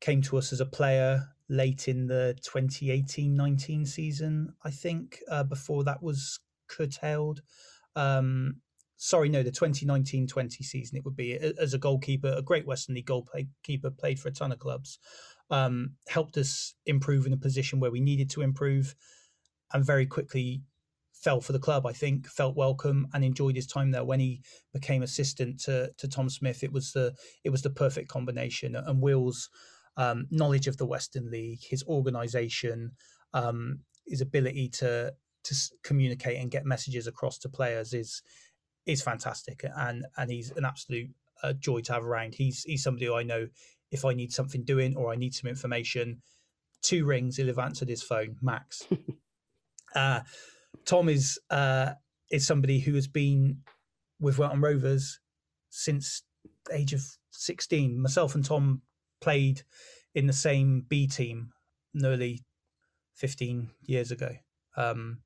[0.00, 5.20] came to us as a player late in the 2018-19 season, I think.
[5.30, 7.42] Uh, before that was curtailed.
[7.96, 8.56] Um,
[9.04, 13.04] sorry, no, the 2019-20 season it would be as a goalkeeper, a great Western League
[13.04, 14.98] goalkeeper, played for a ton of clubs,
[15.50, 18.94] um, helped us improve in a position where we needed to improve,
[19.74, 20.62] and very quickly
[21.12, 21.84] fell for the club.
[21.84, 24.04] I think felt welcome and enjoyed his time there.
[24.04, 24.40] When he
[24.72, 27.12] became assistant to to Tom Smith, it was the
[27.44, 28.74] it was the perfect combination.
[28.74, 29.50] And Will's
[29.98, 32.92] um, knowledge of the Western League, his organisation,
[33.34, 35.12] um, his ability to
[35.44, 38.22] to communicate and get messages across to players is
[38.86, 41.10] is fantastic, and and he's an absolute
[41.42, 42.34] uh, joy to have around.
[42.34, 43.48] He's he's somebody who I know
[43.90, 46.20] if I need something doing or I need some information,
[46.82, 48.86] two rings, he'll have answered his phone, max.
[49.94, 50.20] uh,
[50.84, 51.92] Tom is uh,
[52.30, 53.58] is somebody who has been
[54.20, 55.20] with Welton Rovers
[55.70, 56.22] since
[56.66, 58.00] the age of sixteen.
[58.00, 58.82] Myself and Tom
[59.20, 59.62] played
[60.14, 61.50] in the same B team
[61.94, 62.44] nearly
[63.14, 64.30] fifteen years ago,
[64.76, 65.18] um,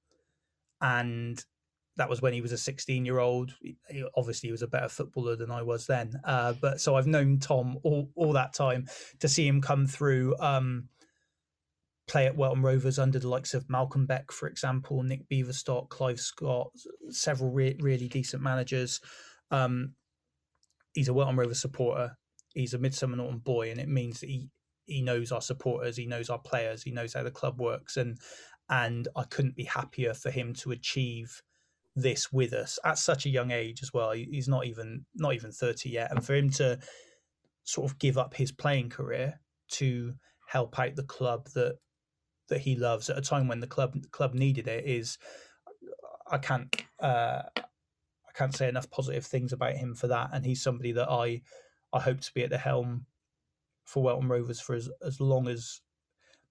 [0.80, 1.44] and
[1.98, 3.54] that was when he was a 16 year old.
[4.16, 6.12] Obviously, he was a better footballer than I was then.
[6.24, 8.86] Uh, but so I've known Tom all, all that time
[9.20, 10.88] to see him come through, um,
[12.06, 16.20] play at Welton Rovers under the likes of Malcolm Beck, for example, Nick Beaverstock, Clive
[16.20, 16.70] Scott,
[17.10, 19.00] several re- really decent managers.
[19.50, 19.94] Um,
[20.94, 22.16] he's a Welton Rovers supporter.
[22.54, 24.48] He's a Midsomer Norton boy, and it means that he
[24.86, 28.18] he knows our supporters, he knows our players, he knows how the club works, and
[28.70, 31.42] and I couldn't be happier for him to achieve
[31.96, 34.12] this with us at such a young age as well.
[34.12, 36.78] He's not even not even thirty yet, and for him to
[37.64, 40.14] sort of give up his playing career to
[40.48, 41.76] help out the club that
[42.48, 45.18] that he loves at a time when the club the club needed it is
[46.30, 50.62] I can't uh, I can't say enough positive things about him for that, and he's
[50.62, 51.42] somebody that I
[51.92, 53.06] I hope to be at the helm
[53.84, 55.80] for Welton Rovers for as, as long as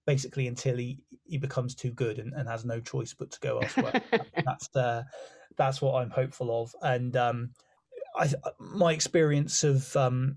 [0.08, 3.58] basically until he, he becomes too good and, and has no choice but to go
[3.62, 4.00] elsewhere.
[4.42, 5.02] that's uh,
[5.58, 6.74] that's what I'm hopeful of.
[6.80, 7.50] And um,
[8.16, 10.36] I, my experience of um,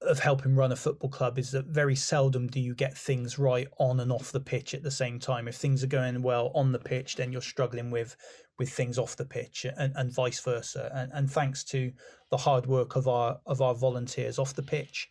[0.00, 3.68] of helping run a football club is that very seldom do you get things right
[3.78, 5.46] on and off the pitch at the same time.
[5.46, 8.16] If things are going well on the pitch, then you're struggling with
[8.58, 10.90] with things off the pitch, and, and vice versa.
[10.92, 11.92] And, and thanks to
[12.30, 15.08] the hard work of our of our volunteers off the pitch,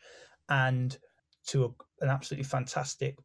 [0.50, 0.98] and
[1.48, 3.16] to a, an absolutely fantastic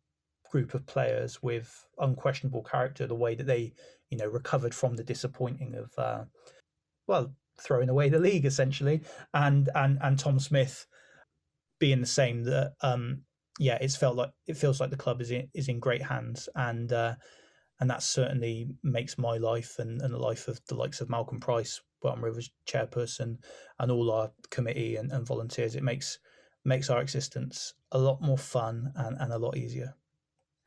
[0.50, 3.72] group of players with unquestionable character, the way that they
[4.10, 6.24] you know recovered from the disappointing of uh,
[7.06, 9.00] well throwing away the league essentially,
[9.34, 10.86] and and and Tom Smith
[11.78, 13.20] being the same that um
[13.58, 16.48] yeah it's felt like it feels like the club is in is in great hands
[16.54, 17.14] and uh
[17.80, 21.38] and that certainly makes my life and, and the life of the likes of Malcolm
[21.38, 23.36] Price, Welton Rovers chairperson,
[23.78, 25.76] and all our committee and, and volunteers.
[25.76, 26.18] It makes
[26.64, 29.94] makes our existence a lot more fun and, and a lot easier.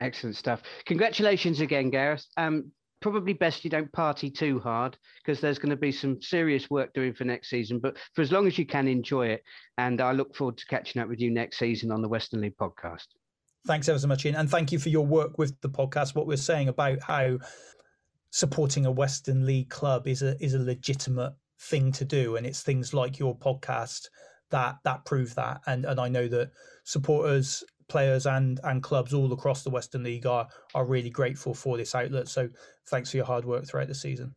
[0.00, 0.62] Excellent stuff.
[0.86, 2.24] Congratulations again, Gareth.
[2.36, 6.68] Um, probably best you don't party too hard because there's going to be some serious
[6.70, 7.78] work doing for next season.
[7.78, 9.42] But for as long as you can, enjoy it.
[9.78, 12.56] And I look forward to catching up with you next season on the Western League
[12.56, 13.06] podcast.
[13.66, 14.36] Thanks ever so much, Ian.
[14.36, 16.14] And thank you for your work with the podcast.
[16.14, 17.38] What we're saying about how
[18.30, 22.36] supporting a Western League club is a is a legitimate thing to do.
[22.36, 24.08] And it's things like your podcast
[24.50, 25.60] that that prove that.
[25.66, 26.52] And and I know that
[26.84, 31.76] supporters players and and clubs all across the Western League are are really grateful for
[31.76, 32.28] this outlet.
[32.28, 32.48] So
[32.88, 34.34] thanks for your hard work throughout the season.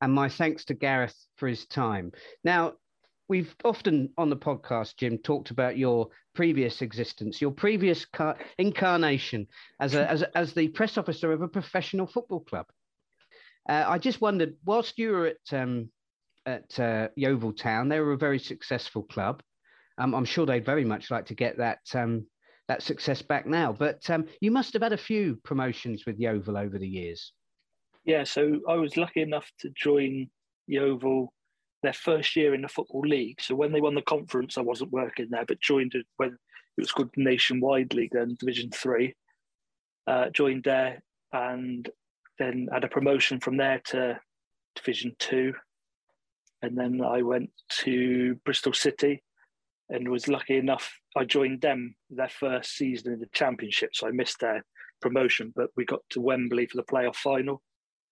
[0.00, 2.10] And my thanks to Gareth for his time.
[2.42, 2.72] Now,
[3.28, 9.46] we've often on the podcast, Jim, talked about your previous existence, your previous car- incarnation
[9.80, 12.66] as a, as as the press officer of a professional football club.
[13.68, 15.90] Uh, I just wondered, whilst you were at um,
[16.46, 17.88] at uh, Yeovil Town.
[17.88, 19.42] They were a very successful club.
[19.98, 22.26] Um, I'm sure they'd very much like to get that um,
[22.68, 23.72] that success back now.
[23.72, 27.32] But um, you must have had a few promotions with Yeovil over the years.
[28.04, 30.28] Yeah, so I was lucky enough to join
[30.66, 31.32] Yeovil
[31.82, 33.40] their first year in the football league.
[33.40, 36.80] So when they won the conference, I wasn't working there, but joined it when it
[36.80, 39.14] was called Nationwide League, then Division Three.
[40.06, 41.00] Uh, joined there
[41.32, 41.88] and
[42.38, 44.18] then had a promotion from there to
[44.74, 45.54] Division Two,
[46.62, 47.50] and then I went
[47.82, 49.22] to Bristol City
[49.88, 50.90] and was lucky enough.
[51.16, 54.64] I joined them their first season in the Championship, so I missed their
[55.00, 55.52] promotion.
[55.54, 57.62] But we got to Wembley for the playoff final,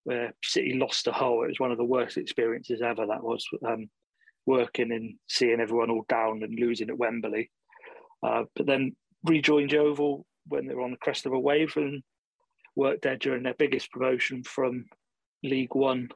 [0.04, 1.44] where City lost to Hull.
[1.44, 3.06] It was one of the worst experiences ever.
[3.06, 3.88] That was um,
[4.46, 7.50] working and seeing everyone all down and losing at Wembley.
[8.22, 12.02] Uh, but then rejoined Yeovil when they were on the crest of a wave and
[12.76, 14.86] worked there during their biggest promotion from
[15.42, 16.08] League One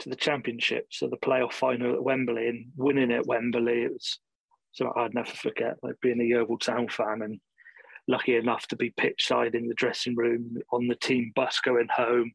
[0.00, 3.84] to the championship, so the playoff final at Wembley and winning at Wembley.
[3.84, 4.18] It was
[4.72, 5.76] something I'd never forget.
[5.82, 7.40] Like being a Yeovil Town fan and
[8.08, 11.88] lucky enough to be pitch side in the dressing room on the team bus going
[11.94, 12.32] home.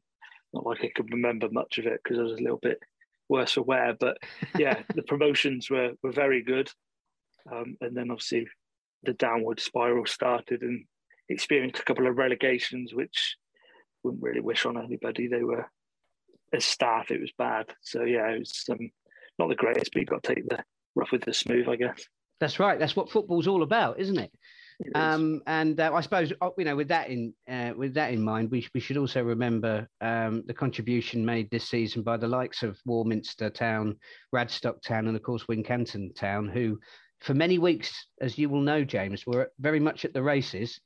[0.53, 2.79] Not like I can remember much of it because I was a little bit
[3.27, 4.17] worse for wear, but
[4.57, 6.69] yeah, the promotions were were very good.
[7.51, 8.47] Um, and then obviously
[9.03, 10.85] the downward spiral started and
[11.29, 13.35] experienced a couple of relegations, which
[14.03, 15.27] wouldn't really wish on anybody.
[15.27, 15.69] They were
[16.55, 17.67] as staff, it was bad.
[17.81, 18.89] So yeah, it was um,
[19.37, 20.63] not the greatest, but you've got to take the
[20.95, 22.03] rough with the smooth, I guess.
[22.39, 22.79] That's right.
[22.79, 24.31] That's what football's all about, isn't it?
[24.79, 28.11] it um, and uh, I suppose uh, you know, with that in uh, with that
[28.11, 32.27] in mind, we we should also remember um, the contribution made this season by the
[32.27, 33.97] likes of Warminster Town,
[34.33, 36.79] Radstock Town, and of course Wincanton Town, who
[37.21, 40.79] for many weeks, as you will know, James, were very much at the races.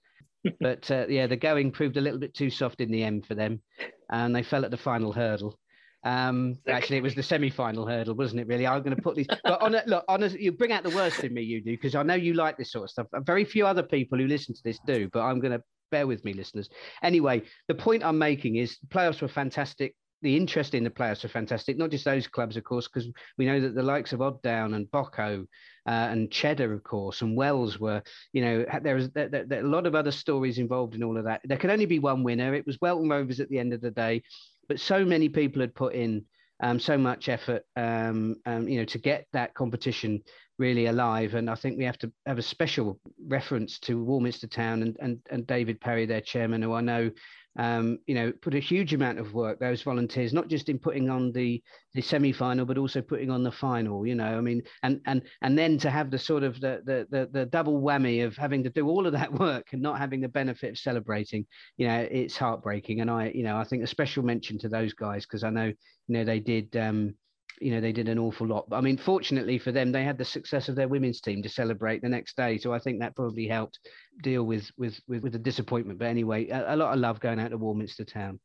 [0.62, 3.36] but uh, yeah, the going proved a little bit too soft in the end for
[3.36, 3.62] them
[4.09, 5.57] and they fell at the final hurdle.
[6.05, 8.47] Um, actually, it was the semi-final hurdle, wasn't it?
[8.47, 9.27] Really, I'm going to put these.
[9.43, 11.95] But on a, look, honestly, you bring out the worst in me, you do, because
[11.95, 13.07] I know you like this sort of stuff.
[13.25, 16.23] Very few other people who listen to this do, but I'm going to bear with
[16.23, 16.69] me, listeners.
[17.03, 19.95] Anyway, the point I'm making is the playoffs were fantastic.
[20.21, 21.77] The interest in the playoffs were fantastic.
[21.77, 24.73] Not just those clubs, of course, because we know that the likes of Odd Down
[24.73, 25.45] and Bocco
[25.86, 29.63] uh, and Cheddar, of course, and Wells were, you know, there was there, there, there,
[29.63, 31.41] a lot of other stories involved in all of that.
[31.46, 32.54] There could only be one winner.
[32.54, 34.23] It was Welton Rovers at the end of the day
[34.69, 36.23] but so many people had put in
[36.62, 40.21] um, so much effort, um, um, you know, to get that competition
[40.58, 41.33] really alive.
[41.33, 45.19] And I think we have to have a special reference to Warminster Town and, and,
[45.31, 47.12] and David Perry, their chairman, who I know
[47.60, 51.10] um, you know, put a huge amount of work, those volunteers, not just in putting
[51.10, 51.62] on the,
[51.93, 55.57] the semi-final, but also putting on the final, you know, I mean, and, and, and
[55.60, 58.69] then to have the sort of the, the, the, the double whammy of having to
[58.69, 61.45] do all of that work and not having the benefit of celebrating,
[61.75, 63.01] you know, it's heartbreaking.
[63.01, 65.65] And I, you know, I think a special mention to those guys, because I know,
[65.65, 65.75] you
[66.07, 67.15] know, they did, um,
[67.60, 68.69] you know they did an awful lot.
[68.69, 71.49] But I mean, fortunately for them, they had the success of their women's team to
[71.49, 72.57] celebrate the next day.
[72.57, 73.79] So I think that probably helped
[74.21, 75.99] deal with with with, with the disappointment.
[75.99, 78.39] But anyway, a, a lot of love going out to Warminster Town.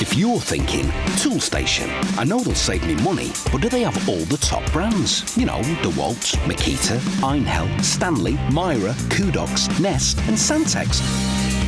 [0.00, 0.86] If you're thinking
[1.20, 1.88] Toolstation,
[2.18, 5.36] I know they'll save me money, but do they have all the top brands?
[5.36, 11.00] You know, DeWalt, Makita, Einhell, Stanley, Mira, Kudox, Nest, and Santex.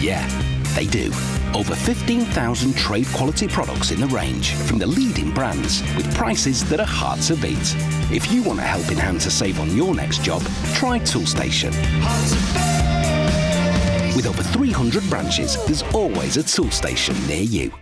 [0.02, 0.26] Yeah,
[0.74, 1.12] they do.
[1.54, 6.80] Over 15,000 trade quality products in the range from the leading brands with prices that
[6.80, 7.74] are hard to beat.
[8.10, 10.42] If you want a helping hand to save on your next job,
[10.74, 11.72] try Toolstation.
[14.16, 17.72] With over 300 branches, there's always a Toolstation near you.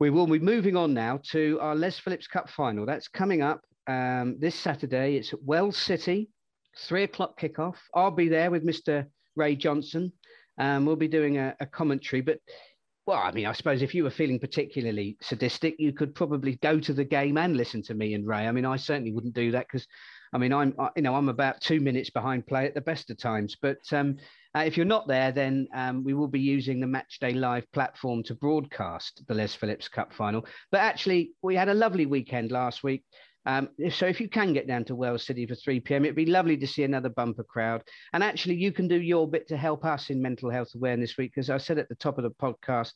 [0.00, 2.84] We will be moving on now to our Les Phillips Cup final.
[2.84, 5.16] That's coming up um, this Saturday.
[5.16, 6.28] It's at Wells City,
[6.76, 7.76] three o'clock kickoff.
[7.94, 9.06] I'll be there with Mr.
[9.36, 10.12] Ray Johnson.
[10.58, 12.38] Um, we'll be doing a, a commentary, but
[13.06, 16.78] well, I mean, I suppose if you were feeling particularly sadistic, you could probably go
[16.78, 18.46] to the game and listen to me and Ray.
[18.46, 19.88] I mean, I certainly wouldn't do that because,
[20.32, 23.18] I mean, I'm, you know, I'm about two minutes behind play at the best of
[23.18, 23.56] times.
[23.60, 24.18] But um,
[24.56, 28.22] uh, if you're not there, then um, we will be using the Matchday Live platform
[28.24, 30.46] to broadcast the Les Phillips Cup final.
[30.70, 33.02] But actually, we had a lovely weekend last week.
[33.46, 36.26] Um, so if you can get down to Wells City for 3 p.m., it'd be
[36.26, 37.82] lovely to see another bumper crowd.
[38.12, 41.32] And actually, you can do your bit to help us in mental health awareness week.
[41.36, 42.92] As I said at the top of the podcast,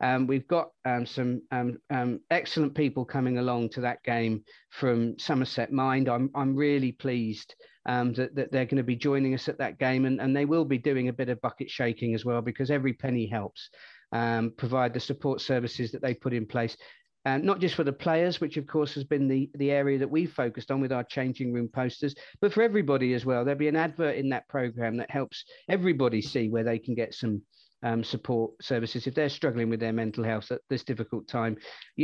[0.00, 5.18] um, we've got um, some um, um, excellent people coming along to that game from
[5.18, 6.08] Somerset Mind.
[6.08, 7.54] I'm I'm really pleased
[7.86, 10.44] um, that, that they're going to be joining us at that game, and, and they
[10.44, 13.68] will be doing a bit of bucket shaking as well because every penny helps.
[14.12, 16.76] Um, provide the support services that they put in place
[17.24, 20.10] and not just for the players, which of course has been the, the area that
[20.10, 23.44] we've focused on with our changing room posters, but for everybody as well.
[23.44, 27.14] There'll be an advert in that program that helps everybody see where they can get
[27.14, 27.42] some
[27.82, 31.56] um, support services if they're struggling with their mental health at this difficult time.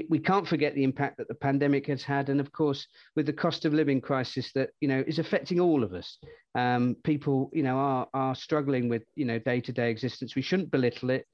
[0.08, 3.32] We can't forget the impact that the pandemic has had, and of course, with the
[3.32, 6.18] cost of living crisis that you know is affecting all of us.
[6.54, 10.34] Um, people, you know, are are struggling with you know day to day existence.
[10.34, 11.26] We shouldn't belittle it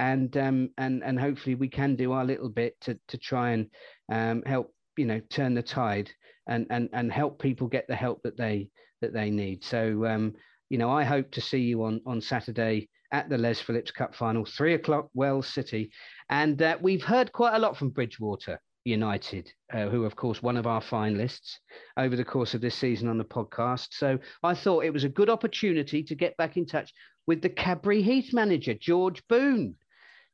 [0.00, 3.68] and um, and and hopefully we can do our little bit to to try and
[4.10, 6.10] um, help you know turn the tide
[6.48, 8.68] and and and help people get the help that they
[9.02, 9.62] that they need.
[9.62, 10.32] So um,
[10.70, 14.14] you know I hope to see you on on Saturday at the Les Phillips Cup
[14.14, 15.90] final, three o'clock, Wells City,
[16.30, 18.58] and uh, we've heard quite a lot from Bridgwater.
[18.86, 21.58] United, uh, who of course one of our finalists
[21.98, 23.88] over the course of this season on the podcast.
[23.90, 26.90] So I thought it was a good opportunity to get back in touch
[27.26, 29.76] with the Cadbury Heath manager, George Boone.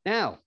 [0.07, 0.39] Now,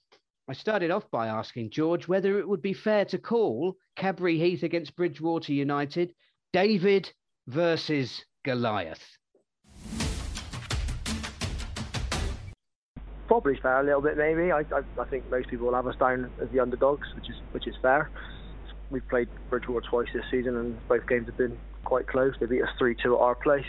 [0.48, 4.64] I started off by asking George whether it would be fair to call Cadbury Heath
[4.64, 6.14] against Bridgwater United
[6.54, 7.12] David
[7.46, 9.04] versus Goliath.
[13.28, 14.54] Probably fair a little bit, maybe.
[14.54, 17.36] I, I, I think most people will have us down as the underdogs, which is
[17.52, 18.10] which is fair.
[18.90, 22.34] We've played Bridgwater twice this season, and both games have been quite close.
[22.40, 23.66] They beat us three two at our place.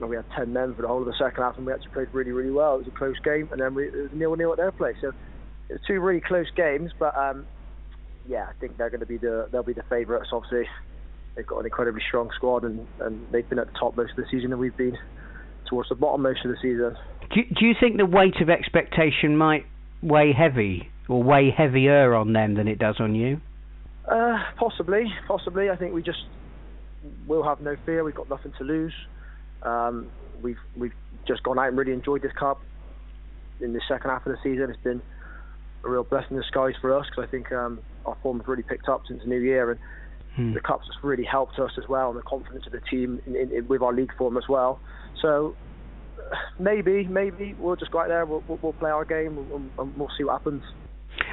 [0.00, 1.92] And we had ten men for the whole of the second half, and we actually
[1.92, 2.76] played really, really well.
[2.76, 4.96] It was a close game, and then we, it was nil nil at their place.
[5.00, 5.12] So
[5.86, 7.46] two really close games, but um,
[8.28, 10.28] yeah, I think they're going to be the they'll be the favourites.
[10.32, 10.66] Obviously,
[11.34, 14.16] they've got an incredibly strong squad, and, and they've been at the top most of
[14.16, 14.96] the season, and we've been
[15.68, 16.96] towards the bottom most of the season.
[17.34, 19.66] Do, do you think the weight of expectation might
[20.02, 23.40] weigh heavy or weigh heavier on them than it does on you?
[24.10, 25.70] Uh, possibly, possibly.
[25.70, 26.24] I think we just
[27.26, 28.04] will have no fear.
[28.04, 28.94] We've got nothing to lose.
[29.62, 30.10] Um,
[30.42, 30.92] we've we've
[31.26, 32.60] just gone out and really enjoyed this cup
[33.60, 34.68] in the second half of the season.
[34.70, 35.00] It's been
[35.84, 38.62] a real blessing in disguise for us because I think um, our form has really
[38.62, 39.80] picked up since the new year, and
[40.36, 40.54] hmm.
[40.54, 43.36] the cup's just really helped us as well, and the confidence of the team in,
[43.36, 44.80] in, in, with our league form as well.
[45.20, 45.54] So
[46.58, 49.96] maybe, maybe we'll just go out there, we'll, we'll, we'll play our game, and, and
[49.96, 50.62] we'll see what happens.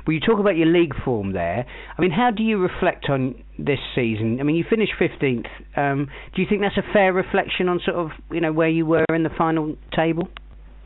[0.06, 1.66] Well, you talk about your league form there.
[1.98, 4.40] I mean, how do you reflect on this season?
[4.40, 5.48] I mean, you finished 15th.
[5.76, 8.86] Um, do you think that's a fair reflection on sort of, you know, where you
[8.86, 10.28] were in the final table?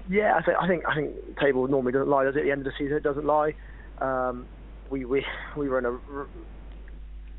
[0.09, 2.39] Yeah, I think I think I think table normally doesn't lie, does it?
[2.39, 3.55] At the end of the season, it doesn't lie.
[3.99, 4.47] Um,
[4.89, 5.25] we we
[5.57, 6.27] we were in a r-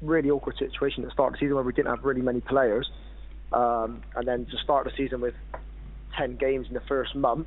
[0.02, 2.40] really awkward situation at the start of the season where we didn't have really many
[2.40, 2.88] players,
[3.52, 5.34] um, and then to start the season with
[6.16, 7.46] ten games in the first month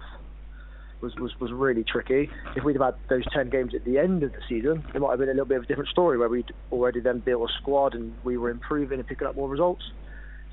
[1.02, 2.30] was, was was really tricky.
[2.56, 5.12] If we'd have had those ten games at the end of the season, it might
[5.12, 7.54] have been a little bit of a different story where we'd already then built a
[7.62, 9.84] squad and we were improving and picking up more results.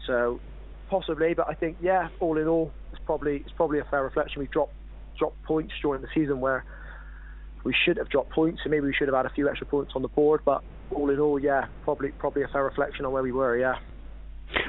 [0.06, 0.40] So
[0.88, 2.72] possibly, but I think yeah, all in all,
[3.06, 4.40] probably it's probably a fair reflection.
[4.40, 4.74] We've dropped
[5.18, 6.64] dropped points during the season where
[7.64, 9.92] we should have dropped points, and maybe we should have had a few extra points
[9.96, 10.42] on the board.
[10.44, 13.56] But all in all, yeah, probably probably a fair reflection on where we were.
[13.56, 13.76] Yeah.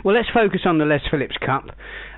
[0.03, 1.65] Well, let's focus on the Les Phillips Cup.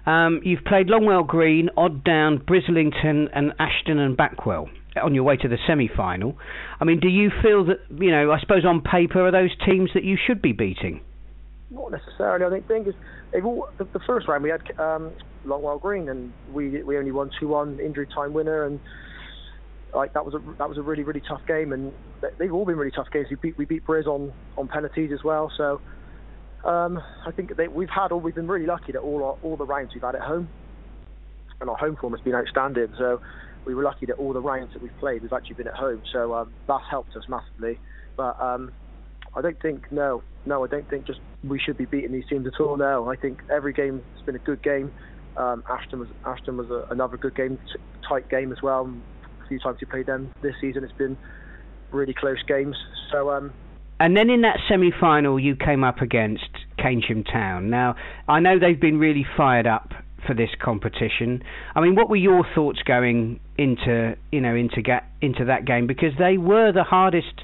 [0.05, 4.69] Um, you've played Longwell Green, Odd Down, Brislington, and Ashton and Backwell
[5.01, 6.37] on your way to the semi-final.
[6.79, 8.31] I mean, do you feel that you know?
[8.31, 11.01] I suppose on paper, are those teams that you should be beating?
[11.71, 12.45] not necessarily.
[12.45, 12.95] I think thing is
[13.43, 15.11] all the, the first round we had um,
[15.45, 18.79] Longwell Green and we we only won two one injury time winner and
[19.93, 21.91] like that was a that was a really really tough game and
[22.37, 23.27] they've all been really tough games.
[23.29, 25.51] We beat we beat Briz on on penalties as well.
[25.57, 25.81] So
[26.65, 29.55] um, I think they, we've had all we've been really lucky that all our, all
[29.55, 30.49] the rounds we've had at home
[31.61, 32.93] and our home form has been outstanding.
[32.97, 33.21] So
[33.65, 36.01] we were lucky that all the rounds that we've played we've actually been at home.
[36.11, 37.79] So um, that's helped us massively.
[38.17, 38.71] But um,
[39.35, 42.47] I don't think no no I don't think just we should be beating these teams
[42.47, 42.77] at all.
[42.77, 44.91] No, I think every game has been a good game.
[45.39, 48.93] Um, Ashton was Ashton was a, another good game, t- tight game as well.
[49.43, 51.17] A few times we played them this season, it's been
[51.91, 52.75] really close games.
[53.11, 53.31] So.
[53.31, 53.53] Um,
[54.01, 57.69] and then in that semi-final, you came up against Keynsham Town.
[57.69, 57.95] Now,
[58.29, 59.91] I know they've been really fired up
[60.25, 61.43] for this competition.
[61.75, 65.87] I mean, what were your thoughts going into you know into ga- into that game
[65.87, 67.43] because they were the hardest,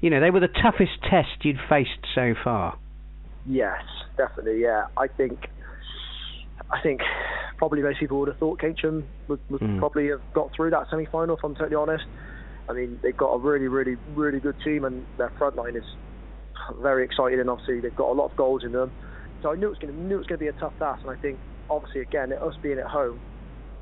[0.00, 2.78] you know, they were the toughest test you'd faced so far.
[3.46, 3.82] Yes,
[4.16, 4.62] definitely.
[4.62, 5.46] Yeah, I think
[6.70, 7.00] I think
[7.56, 9.78] probably most people would have thought Keynsham would, would mm.
[9.78, 11.36] probably have got through that semi-final.
[11.36, 12.04] If I'm totally honest,
[12.68, 15.84] I mean they've got a really, really, really good team, and their front line is
[16.80, 17.40] very exciting.
[17.40, 18.92] And obviously they've got a lot of goals in them.
[19.42, 20.72] So I knew it was going to knew it was going to be a tough
[20.78, 21.38] task, and I think
[21.70, 23.20] obviously again us being at home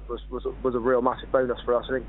[0.08, 1.86] was was was a real massive bonus for us.
[1.88, 2.06] I think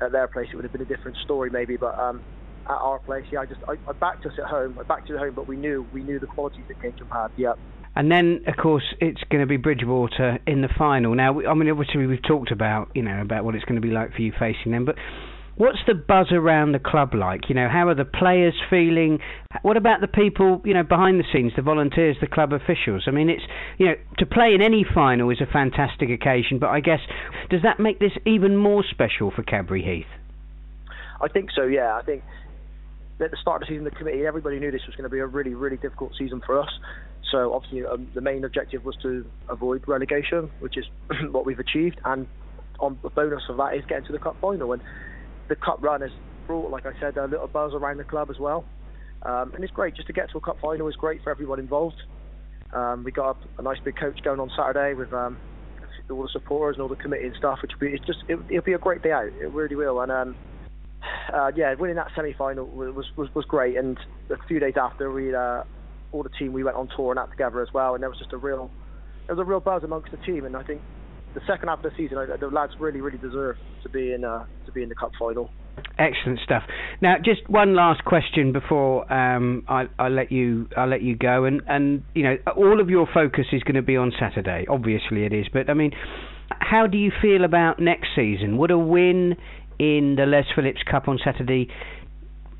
[0.00, 2.22] at their place it would have been a different story maybe, but um,
[2.66, 4.78] at our place, yeah, I just I, I backed us at home.
[4.78, 7.28] I backed it at home, but we knew we knew the qualities that Keynsham had.
[7.36, 7.54] Yeah.
[7.96, 11.14] And then, of course, it's going to be Bridgwater in the final.
[11.14, 13.92] Now, I mean, obviously, we've talked about, you know, about what it's going to be
[13.92, 14.94] like for you facing them, but
[15.56, 17.48] what's the buzz around the club like?
[17.48, 19.18] You know, how are the players feeling?
[19.62, 23.04] What about the people, you know, behind the scenes, the volunteers, the club officials?
[23.06, 23.42] I mean, it's,
[23.76, 27.00] you know, to play in any final is a fantastic occasion, but I guess,
[27.50, 30.20] does that make this even more special for Cadbury Heath?
[31.20, 31.94] I think so, yeah.
[31.94, 32.22] I think
[33.20, 35.18] at the start of the season, the committee, everybody knew this was going to be
[35.18, 36.70] a really, really difficult season for us.
[37.30, 40.84] So obviously, um, the main objective was to avoid relegation, which is
[41.30, 42.26] what we've achieved, and
[42.80, 44.72] on the bonus of that is getting to the cup final.
[44.72, 44.82] And
[45.48, 46.10] the cup run has
[46.46, 48.64] brought, like I said, a little buzz around the club as well.
[49.22, 51.58] Um, and it's great just to get to a cup final is great for everyone
[51.58, 52.02] involved.
[52.72, 55.36] Um, we got a, a, nice big coach going on Saturday with um,
[56.08, 58.36] all the supporters and all the committee and stuff, which will be it's just it,
[58.48, 59.26] will be a great day out.
[59.26, 60.00] It really will.
[60.00, 60.36] And um,
[61.32, 63.76] uh, yeah, winning that semi-final was, was was great.
[63.76, 63.98] And
[64.30, 65.64] a few days after, we uh,
[66.12, 68.18] all the team we went on tour and that together as well, and there was
[68.18, 68.70] just a real
[69.26, 70.80] there was a real buzz amongst the team, and I think
[71.34, 74.44] the second half of the season, the lads really really deserve to be in uh,
[74.66, 75.50] to be in the cup final.
[75.98, 76.62] Excellent stuff.
[77.00, 81.44] Now, just one last question before um, I, I, let you I let you go,
[81.44, 84.66] and and you know all of your focus is going to be on Saturday.
[84.68, 85.92] Obviously, it is, but I mean,
[86.58, 88.58] how do you feel about next season?
[88.58, 89.36] Would a win
[89.78, 91.68] in the Les Phillips Cup on Saturday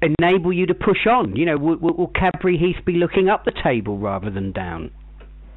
[0.02, 1.36] enable you to push on?
[1.36, 4.90] You know, will, will Cadbury Heath be looking up the table rather than down?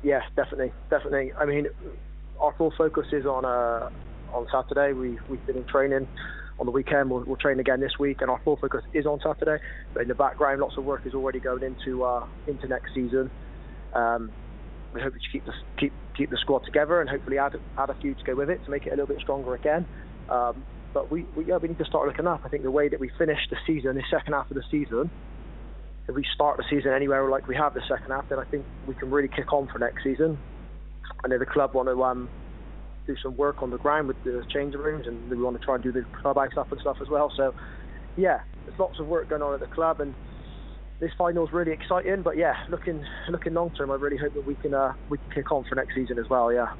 [0.03, 1.33] Yes, definitely, definitely.
[1.33, 1.67] I mean,
[2.39, 3.89] our full focus is on uh,
[4.33, 4.93] on Saturday.
[4.93, 6.07] We we've been in training
[6.59, 7.09] on the weekend.
[7.09, 9.63] We'll, we'll, train again this week, and our full focus is on Saturday.
[9.93, 13.31] But in the background, lots of work is already going into uh, into next season.
[13.93, 14.31] Um,
[14.93, 17.95] we hope to keep the keep keep the squad together and hopefully add add a
[18.01, 19.85] few to go with it to make it a little bit stronger again.
[20.29, 20.63] Um,
[20.93, 22.41] but we, we, yeah, we need to start looking up.
[22.45, 25.09] I think the way that we finish the season, the second half of the season,
[26.07, 28.65] if we start the season anywhere like we have the second half, then I think
[28.87, 30.37] we can really kick on for next season.
[31.23, 32.29] I know the club want to um,
[33.07, 35.75] do some work on the ground with the changing rooms, and we want to try
[35.75, 37.31] and do the clubhouse stuff and stuff as well.
[37.35, 37.53] So,
[38.17, 40.13] yeah, there's lots of work going on at the club, and
[40.99, 42.21] this final is really exciting.
[42.21, 45.31] But yeah, looking looking long term, I really hope that we can uh, we can
[45.31, 46.51] kick on for next season as well.
[46.51, 46.73] Yeah.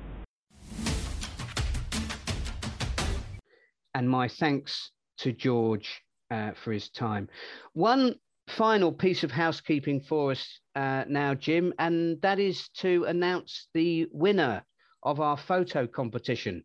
[3.94, 7.30] And my thanks to George uh, for his time.
[7.74, 8.16] One
[8.48, 14.08] final piece of housekeeping for us uh, now, Jim, and that is to announce the
[14.12, 14.64] winner
[15.04, 16.64] of our photo competition,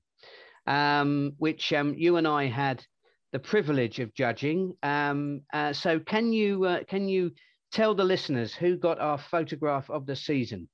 [0.66, 2.84] um, which um, you and I had
[3.32, 4.74] the privilege of judging.
[4.82, 7.32] Um, uh, so, can you uh, can you
[7.72, 10.68] tell the listeners who got our photograph of the season?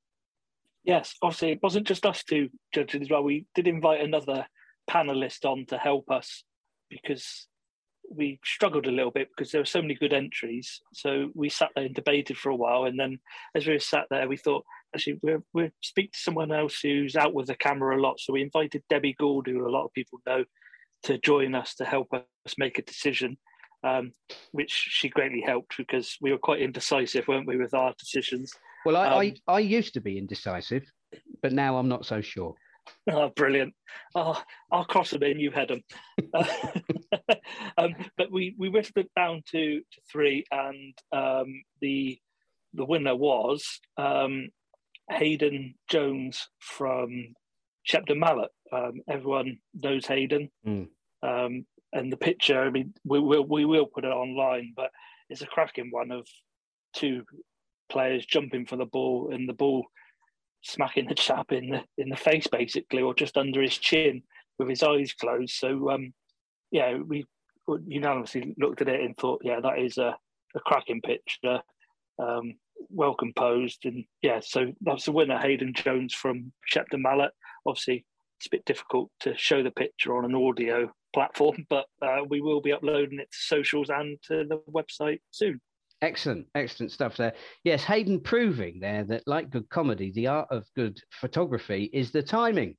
[0.85, 3.25] Yes, obviously it wasn't just us two judging as well.
[3.25, 4.47] We did invite another
[4.91, 6.45] panelist on to help us
[6.91, 7.47] because
[8.11, 10.80] we struggled a little bit because there were so many good entries.
[10.93, 13.18] So we sat there and debated for a while, and then
[13.55, 14.64] as we were sat there, we thought
[14.95, 18.20] actually we'll, we'll speak to someone else who's out with the camera a lot.
[18.20, 20.45] So we invited Debbie Gould, who a lot of people know,
[21.05, 23.39] to join us to help us make a decision.
[23.82, 24.12] Um,
[24.53, 28.51] which she greatly helped because we were quite indecisive, weren't we, with our decisions?
[28.87, 30.91] Well, I, um, I, I used to be indecisive,
[31.43, 32.55] but now I'm not so sure.
[33.11, 33.74] Oh, brilliant!
[34.14, 34.41] Oh,
[34.72, 35.39] I'll cross them in.
[35.39, 35.82] You head them.
[37.78, 42.18] um, but we we whittled it down to, to three, and um, the
[42.72, 44.49] the winner was um,
[45.11, 47.35] Hayden Jones from
[47.85, 48.51] Shepton Mallet.
[48.72, 50.51] Um, everyone knows Hayden.
[50.66, 50.89] Mm.
[51.22, 54.91] Um, and the picture, I mean, we will we will put it online, but
[55.28, 56.26] it's a cracking one of
[56.95, 57.24] two
[57.89, 59.87] players jumping for the ball and the ball
[60.65, 64.23] smacking the chap in the in the face basically, or just under his chin
[64.59, 65.55] with his eyes closed.
[65.55, 66.12] So um,
[66.71, 67.25] yeah, we
[67.87, 70.17] unanimously looked at it and thought, yeah, that is a,
[70.57, 71.61] a cracking picture,
[72.19, 72.55] um,
[72.91, 77.31] well composed, and yeah, so that's the winner, Hayden Jones from Shepton Mallet.
[77.67, 78.05] Obviously,
[78.39, 82.41] it's a bit difficult to show the picture on an audio platform, but uh, we
[82.41, 85.61] will be uploading it to socials and to the website soon.
[86.05, 87.33] Excellent, excellent stuff there.
[87.65, 92.23] Yes, Hayden proving there that, like good comedy, the art of good photography is the
[92.23, 92.77] timing.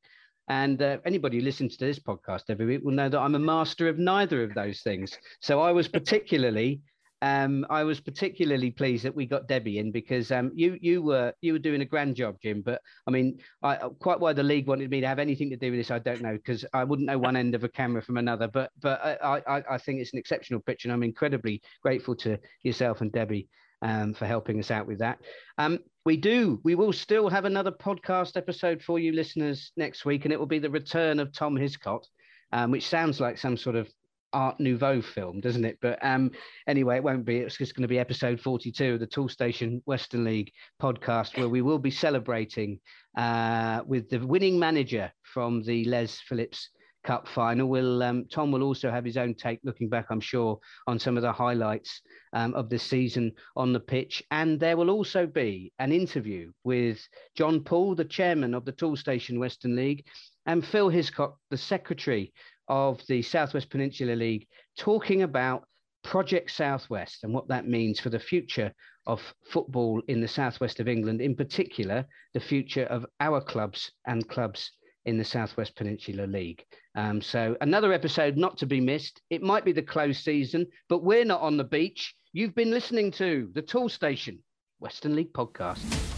[0.47, 3.39] And uh, anybody who listens to this podcast every week will know that I'm a
[3.39, 5.17] master of neither of those things.
[5.41, 6.82] So I was particularly
[7.26, 11.34] um, I was particularly pleased that we got Debbie in because um, you you were
[11.41, 12.61] you were doing a grand job, Jim.
[12.61, 15.71] But I mean, I, quite why the league wanted me to have anything to do
[15.71, 18.17] with this, I don't know because I wouldn't know one end of a camera from
[18.17, 18.47] another.
[18.47, 22.38] But but I, I, I think it's an exceptional pitch, and I'm incredibly grateful to
[22.61, 23.49] yourself and Debbie
[23.82, 25.17] um, for helping us out with that.
[25.57, 26.61] Um, we do.
[26.63, 30.45] We will still have another podcast episode for you listeners next week, and it will
[30.45, 32.05] be the return of Tom Hiscott,
[32.51, 33.89] um, which sounds like some sort of
[34.36, 35.77] Art Nouveau film, doesn't it?
[35.81, 36.31] But um,
[36.67, 37.38] anyway, it won't be.
[37.38, 41.61] It's just going to be episode 42 of the Toolstation Western League podcast, where we
[41.61, 42.79] will be celebrating
[43.17, 46.69] uh, with the winning manager from the Les Phillips
[47.05, 47.69] Cup final.
[47.69, 51.15] Will um, Tom will also have his own take, looking back, I'm sure, on some
[51.15, 52.01] of the highlights
[52.33, 56.99] um, of the season on the pitch, and there will also be an interview with
[57.36, 60.05] John Paul, the chairman of the Toolstation Western League,
[60.45, 62.33] and Phil Hiscock, the secretary
[62.68, 64.47] of the Southwest Peninsula League
[64.78, 65.63] talking about
[66.03, 68.72] Project Southwest and what that means for the future
[69.07, 74.28] of football in the southwest of England, in particular, the future of our clubs and
[74.30, 74.72] clubs
[75.05, 76.63] in the Southwest Peninsula League.
[76.95, 79.22] Um, so, another episode not to be missed.
[79.30, 82.16] It might be the close season, but we're not on the beach.
[82.34, 84.39] You've been listening to the Toolstation
[84.80, 86.14] Western League podcast.